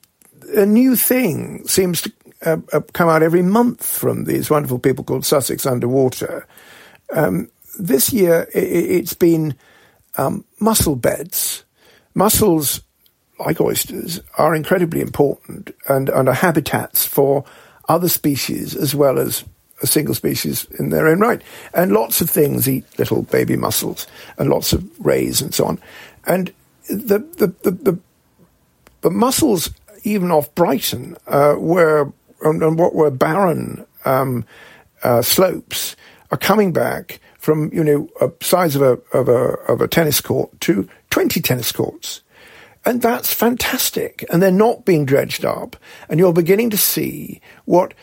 a 0.56 0.66
new 0.66 0.96
thing 0.96 1.66
seems 1.68 2.02
to 2.02 2.12
uh, 2.44 2.58
uh, 2.72 2.80
come 2.92 3.08
out 3.08 3.22
every 3.22 3.42
month 3.42 3.84
from 3.86 4.24
these 4.24 4.50
wonderful 4.50 4.78
people 4.78 5.04
called 5.04 5.26
Sussex 5.26 5.66
Underwater. 5.66 6.46
Um, 7.12 7.50
this 7.78 8.12
year, 8.12 8.48
it, 8.54 9.00
has 9.00 9.14
been 9.14 9.54
um, 10.16 10.44
mussel 10.58 10.96
beds. 10.96 11.64
Mussels, 12.14 12.82
like 13.38 13.60
oysters, 13.60 14.20
are 14.38 14.54
incredibly 14.54 15.00
important 15.00 15.74
and, 15.88 16.08
and 16.08 16.28
are 16.28 16.34
habitats 16.34 17.04
for 17.06 17.44
other 17.88 18.08
species 18.08 18.74
as 18.74 18.94
well 18.94 19.18
as 19.18 19.44
a 19.82 19.86
single 19.86 20.14
species 20.14 20.66
in 20.78 20.90
their 20.90 21.08
own 21.08 21.20
right. 21.20 21.42
And 21.74 21.92
lots 21.92 22.20
of 22.20 22.28
things 22.28 22.68
eat 22.68 22.84
little 22.98 23.22
baby 23.22 23.56
mussels 23.56 24.06
and 24.38 24.50
lots 24.50 24.72
of 24.72 24.88
rays 25.04 25.40
and 25.40 25.54
so 25.54 25.66
on. 25.66 25.80
And 26.26 26.52
the, 26.88 27.18
the, 27.18 27.46
the, 27.62 27.70
the, 27.70 27.98
the 29.00 29.10
mussels, 29.10 29.70
even 30.02 30.30
off 30.30 30.54
Brighton, 30.54 31.16
uh, 31.26 31.54
were, 31.58 32.12
and, 32.42 32.78
what 32.78 32.94
were 32.94 33.10
barren 33.10 33.86
um, 34.04 34.44
uh, 35.02 35.22
slopes, 35.22 35.96
are 36.30 36.38
coming 36.38 36.72
back 36.72 37.20
from, 37.38 37.72
you 37.72 37.82
know, 37.82 38.08
a 38.20 38.30
size 38.44 38.76
of 38.76 38.82
a, 38.82 38.92
of 39.16 39.28
a, 39.28 39.54
of 39.68 39.80
a 39.80 39.88
tennis 39.88 40.20
court 40.20 40.60
to 40.60 40.88
20 41.10 41.40
tennis 41.40 41.72
courts. 41.72 42.22
And 42.84 43.02
that's 43.02 43.32
fantastic. 43.32 44.24
And 44.30 44.42
they're 44.42 44.50
not 44.50 44.84
being 44.84 45.04
dredged 45.04 45.44
up. 45.44 45.76
And 46.08 46.18
you're 46.18 46.32
beginning 46.32 46.70
to 46.70 46.78
see 46.78 47.40
what 47.64 47.94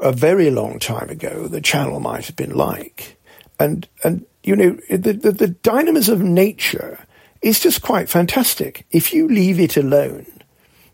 a 0.00 0.12
very 0.12 0.50
long 0.50 0.78
time 0.78 1.08
ago 1.08 1.48
the 1.48 1.60
channel 1.60 2.00
might 2.00 2.26
have 2.26 2.36
been 2.36 2.54
like. 2.54 3.16
And, 3.58 3.88
and 4.02 4.26
you 4.42 4.56
know, 4.56 4.78
the, 4.90 5.12
the, 5.12 5.32
the 5.32 5.48
dynamism 5.48 6.14
of 6.20 6.26
nature 6.26 6.98
is 7.40 7.60
just 7.60 7.82
quite 7.82 8.08
fantastic. 8.08 8.86
If 8.90 9.12
you 9.12 9.28
leave 9.28 9.60
it 9.60 9.76
alone 9.76 10.26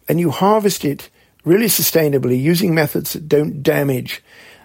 and 0.08 0.20
you 0.20 0.30
harvest 0.30 0.84
it 0.84 1.10
really 1.44 1.66
sustainably 1.66 2.40
using 2.40 2.74
methods 2.74 3.12
that 3.12 3.28
don't 3.28 3.62
damage 3.62 4.22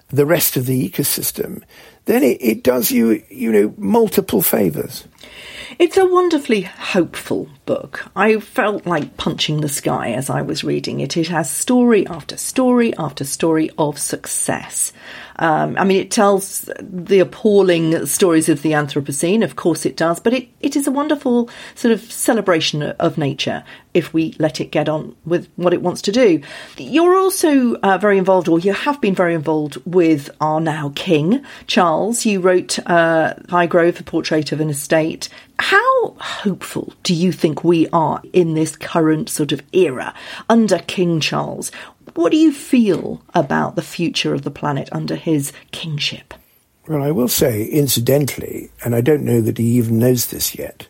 the 0.09 0.25
rest 0.25 0.55
of 0.55 0.65
the 0.65 0.89
ecosystem, 0.89 1.63
then 2.05 2.23
it, 2.23 2.37
it 2.41 2.63
does 2.63 2.91
you, 2.91 3.23
you 3.29 3.51
know, 3.51 3.73
multiple 3.77 4.41
favors. 4.41 5.07
It's 5.79 5.97
a 5.97 6.05
wonderfully 6.05 6.61
hopeful 6.61 7.49
book. 7.65 8.05
I 8.15 8.39
felt 8.39 8.85
like 8.85 9.17
punching 9.17 9.61
the 9.61 9.69
sky 9.69 10.11
as 10.11 10.29
I 10.29 10.41
was 10.41 10.63
reading 10.63 10.99
it. 10.99 11.17
It 11.17 11.27
has 11.27 11.49
story 11.49 12.05
after 12.07 12.37
story 12.37 12.95
after 12.97 13.25
story 13.25 13.71
of 13.77 13.97
success. 13.97 14.93
Um, 15.37 15.77
I 15.77 15.83
mean, 15.83 15.99
it 15.99 16.11
tells 16.11 16.69
the 16.79 17.19
appalling 17.19 18.05
stories 18.05 18.49
of 18.49 18.61
the 18.61 18.71
Anthropocene, 18.71 19.43
of 19.43 19.55
course 19.55 19.85
it 19.85 19.97
does, 19.97 20.19
but 20.19 20.33
it, 20.33 20.47
it 20.61 20.75
is 20.75 20.87
a 20.87 20.91
wonderful 20.91 21.49
sort 21.75 21.91
of 21.91 22.01
celebration 22.11 22.83
of 22.83 23.17
nature 23.17 23.63
if 23.93 24.13
we 24.13 24.35
let 24.39 24.59
it 24.59 24.71
get 24.71 24.89
on 24.89 25.15
with 25.25 25.49
what 25.55 25.73
it 25.73 25.81
wants 25.81 26.01
to 26.03 26.11
do. 26.11 26.41
You're 26.77 27.17
also 27.17 27.75
uh, 27.75 27.97
very 27.97 28.17
involved, 28.17 28.47
or 28.47 28.59
you 28.59 28.73
have 28.73 28.99
been 29.01 29.15
very 29.15 29.33
involved 29.33 29.77
with 29.85 30.29
our 30.41 30.59
now 30.59 30.91
King, 30.95 31.43
Charles. 31.67 32.25
You 32.25 32.41
wrote 32.41 32.77
uh, 32.85 33.35
Highgrove, 33.47 33.99
a 33.99 34.03
portrait 34.03 34.51
of 34.51 34.59
an 34.59 34.69
estate. 34.69 35.29
How 35.59 36.11
hopeful 36.19 36.93
do 37.03 37.13
you 37.13 37.31
think 37.31 37.63
we 37.63 37.87
are 37.89 38.21
in 38.33 38.53
this 38.53 38.75
current 38.75 39.29
sort 39.29 39.51
of 39.51 39.61
era 39.73 40.13
under 40.49 40.79
King 40.79 41.19
Charles? 41.19 41.71
What 42.13 42.31
do 42.31 42.37
you 42.37 42.51
feel 42.51 43.21
about 43.33 43.75
the 43.75 43.81
future 43.81 44.33
of 44.33 44.43
the 44.43 44.51
planet 44.51 44.89
under 44.91 45.15
his 45.15 45.51
kingship? 45.71 46.33
Well, 46.87 47.01
I 47.01 47.11
will 47.11 47.27
say, 47.27 47.63
incidentally, 47.65 48.69
and 48.83 48.93
I 48.95 49.01
don't 49.01 49.23
know 49.23 49.41
that 49.41 49.57
he 49.57 49.77
even 49.77 49.97
knows 49.97 50.27
this 50.27 50.57
yet, 50.57 50.87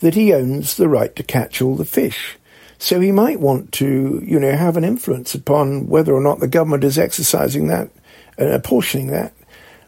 that 0.00 0.14
he 0.14 0.34
owns 0.34 0.76
the 0.76 0.88
right 0.88 1.14
to 1.14 1.22
catch 1.22 1.62
all 1.62 1.76
the 1.76 1.84
fish. 1.84 2.36
So 2.78 3.00
he 3.00 3.12
might 3.12 3.40
want 3.40 3.72
to, 3.72 4.22
you 4.24 4.38
know, 4.38 4.52
have 4.52 4.76
an 4.76 4.84
influence 4.84 5.34
upon 5.34 5.88
whether 5.88 6.12
or 6.14 6.20
not 6.20 6.40
the 6.40 6.48
government 6.48 6.84
is 6.84 6.98
exercising 6.98 7.68
that 7.68 7.90
and 8.36 8.50
apportioning 8.50 9.08
that 9.08 9.32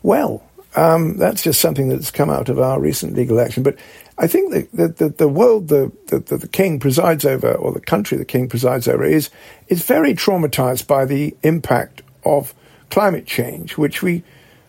well. 0.03 0.43
Um, 0.77 1.17
that's 1.17 1.43
just 1.43 1.61
something 1.61 1.89
that's 1.89 2.13
come 2.13 2.31
out 2.31 2.49
of 2.49 2.61
our 2.61 2.81
recent 2.81 3.15
legal 3.15 3.41
action. 3.41 3.63
But 3.63 3.77
I 4.21 4.27
think 4.27 4.53
that 4.53 4.71
the, 4.73 4.89
the, 4.89 5.09
the 5.09 5.29
world 5.29 5.69
the, 5.69 5.91
the, 6.09 6.37
the 6.37 6.47
king 6.47 6.79
presides 6.79 7.25
over, 7.25 7.55
or 7.55 7.73
the 7.73 7.81
country 7.81 8.19
the 8.19 8.27
king 8.27 8.51
presides 8.51 8.87
over, 8.87 9.03
is, 9.03 9.31
is 9.69 9.83
very 9.83 10.13
traumatized 10.15 10.87
by 10.87 11.07
the 11.07 11.35
impact 11.43 12.03
of 12.23 12.55
climate 12.91 13.27
change, 13.27 13.79
which 13.79 14.03
we, 14.03 14.23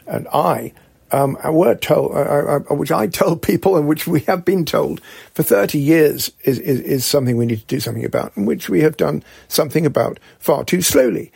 and 0.07 0.25
I, 0.33 0.71
um, 1.11 1.37
were 1.43 1.75
told, 1.75 2.13
uh, 2.13 2.19
uh, 2.19 2.59
uh, 2.71 2.75
which 2.75 2.93
I 2.93 3.07
told 3.07 3.41
people 3.41 3.75
and 3.75 3.89
which 3.89 4.07
we 4.07 4.21
have 4.21 4.45
been 4.45 4.63
told 4.63 5.01
for 5.33 5.43
30 5.43 5.77
years 5.77 6.31
is, 6.45 6.57
is, 6.59 6.79
is 6.79 7.05
something 7.05 7.35
we 7.35 7.45
need 7.45 7.59
to 7.59 7.65
do 7.65 7.81
something 7.81 8.05
about, 8.05 8.37
and 8.37 8.47
which 8.47 8.69
we 8.69 8.79
have 8.83 8.95
done 8.95 9.21
something 9.49 9.85
about 9.85 10.17
far 10.39 10.63
too 10.63 10.81
slowly. 10.81 11.29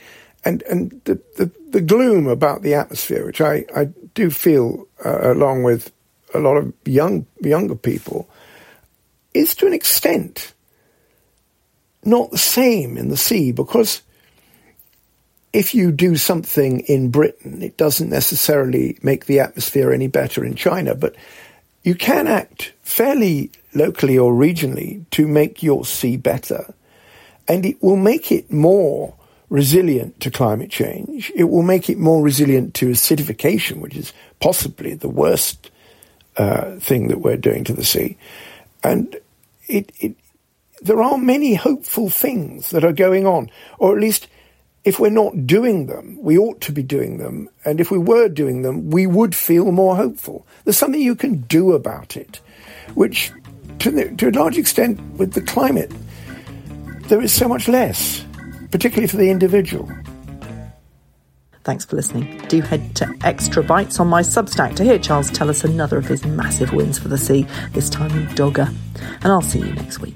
And, 0.46 0.64
and 0.64 1.02
the, 1.04 1.20
the, 1.36 1.52
the 1.70 1.82
gloom 1.82 2.28
about 2.28 2.62
the 2.62 2.76
atmosphere, 2.76 3.26
which 3.26 3.42
I, 3.42 3.66
I 3.76 3.90
do 4.14 4.30
feel 4.30 4.88
uh, 5.04 5.34
along 5.34 5.64
with 5.64 5.92
a 6.36 6.40
lot 6.40 6.58
of 6.58 6.74
young 6.86 7.26
younger 7.42 7.76
people 7.76 8.30
is 9.34 9.56
to 9.56 9.68
an 9.68 9.74
extent 9.74 10.54
not 12.04 12.32
the 12.32 12.38
same 12.38 12.98
in 12.98 13.10
the 13.10 13.18
sea 13.18 13.52
because 13.52 14.02
if 15.56 15.74
you 15.74 15.92
do 15.92 16.18
something 16.18 16.82
in 16.82 17.10
Britain, 17.10 17.62
it 17.62 17.78
doesn't 17.78 18.10
necessarily 18.10 18.98
make 19.02 19.26
the 19.26 19.40
atmosphere 19.40 19.92
any 19.92 20.08
better 20.08 20.44
in 20.44 20.56
China, 20.56 20.94
but 20.94 21.16
you 21.84 21.96
can 21.96 22.28
act 22.28 22.74
fairly 22.82 23.52
locally 23.74 24.18
or 24.18 24.34
regionally 24.34 25.10
to 25.12 25.28
make 25.28 25.64
your 25.64 25.86
sea 25.86 26.18
better. 26.18 26.74
And 27.48 27.66
it 27.66 27.82
will 27.82 27.96
make 27.96 28.32
it 28.32 28.52
more 28.52 29.16
resilient 29.50 30.20
to 30.20 30.32
climate 30.32 30.72
change. 30.72 31.32
It 31.36 31.46
will 31.46 31.64
make 31.64 31.90
it 31.90 31.98
more 31.98 32.22
resilient 32.22 32.74
to 32.76 32.88
acidification, 32.88 33.80
which 33.80 33.96
is 33.96 34.12
possibly 34.40 34.94
the 34.94 35.10
worst 35.10 35.72
uh, 36.38 36.76
thing 36.80 37.08
that 37.08 37.22
we're 37.22 37.38
doing 37.38 37.64
to 37.64 37.74
the 37.74 37.84
sea. 37.84 38.18
And 38.84 39.16
it, 39.68 39.92
it, 40.00 40.16
there 40.82 41.02
are 41.02 41.18
many 41.18 41.56
hopeful 41.56 42.10
things 42.10 42.70
that 42.70 42.84
are 42.84 42.94
going 42.94 43.26
on, 43.26 43.50
or 43.80 43.96
at 43.96 44.02
least 44.02 44.28
if 44.84 45.00
we're 45.00 45.10
not 45.10 45.48
doing 45.48 45.88
them, 45.88 46.18
we 46.22 46.38
ought 46.38 46.62
to 46.62 46.72
be 46.72 46.84
doing 46.84 47.18
them. 47.18 47.50
And 47.66 47.82
if 47.82 47.90
we 47.90 47.98
were 47.98 48.30
doing 48.30 48.62
them, 48.62 48.92
we 48.92 49.08
would 49.08 49.36
feel 49.36 49.72
more 49.72 49.96
hopeful. 49.96 50.46
There's 50.64 50.78
something 50.78 51.02
you 51.02 51.16
can 51.16 51.42
do 51.42 51.72
about 51.72 52.16
it, 52.16 52.40
which 52.94 53.32
to, 53.80 53.90
the, 53.90 54.16
to 54.18 54.30
a 54.30 54.32
large 54.32 54.58
extent 54.58 55.00
with 55.18 55.34
the 55.34 55.42
climate, 55.42 55.92
there 57.08 57.22
is 57.22 57.34
so 57.34 57.48
much 57.48 57.68
less, 57.68 58.24
particularly 58.70 59.08
for 59.08 59.18
the 59.18 59.32
individual. 59.32 59.90
Thanks 61.66 61.84
for 61.84 61.96
listening. 61.96 62.38
Do 62.48 62.62
head 62.62 62.96
to 62.98 63.12
Extra 63.24 63.64
Bites 63.64 64.00
on 64.00 64.08
my 64.08 64.22
Substack 64.22 64.76
to 64.76 64.84
hear 64.84 65.00
Charles 65.00 65.32
tell 65.32 65.50
us 65.50 65.64
another 65.64 65.98
of 65.98 66.06
his 66.06 66.24
massive 66.24 66.72
wins 66.74 67.00
for 67.00 67.08
the 67.08 67.18
sea, 67.18 67.48
this 67.72 67.90
time 67.90 68.12
in 68.12 68.34
Dogger. 68.36 68.70
And 69.02 69.26
I'll 69.26 69.42
see 69.42 69.60
you 69.60 69.74
next 69.74 70.00
week. 70.00 70.14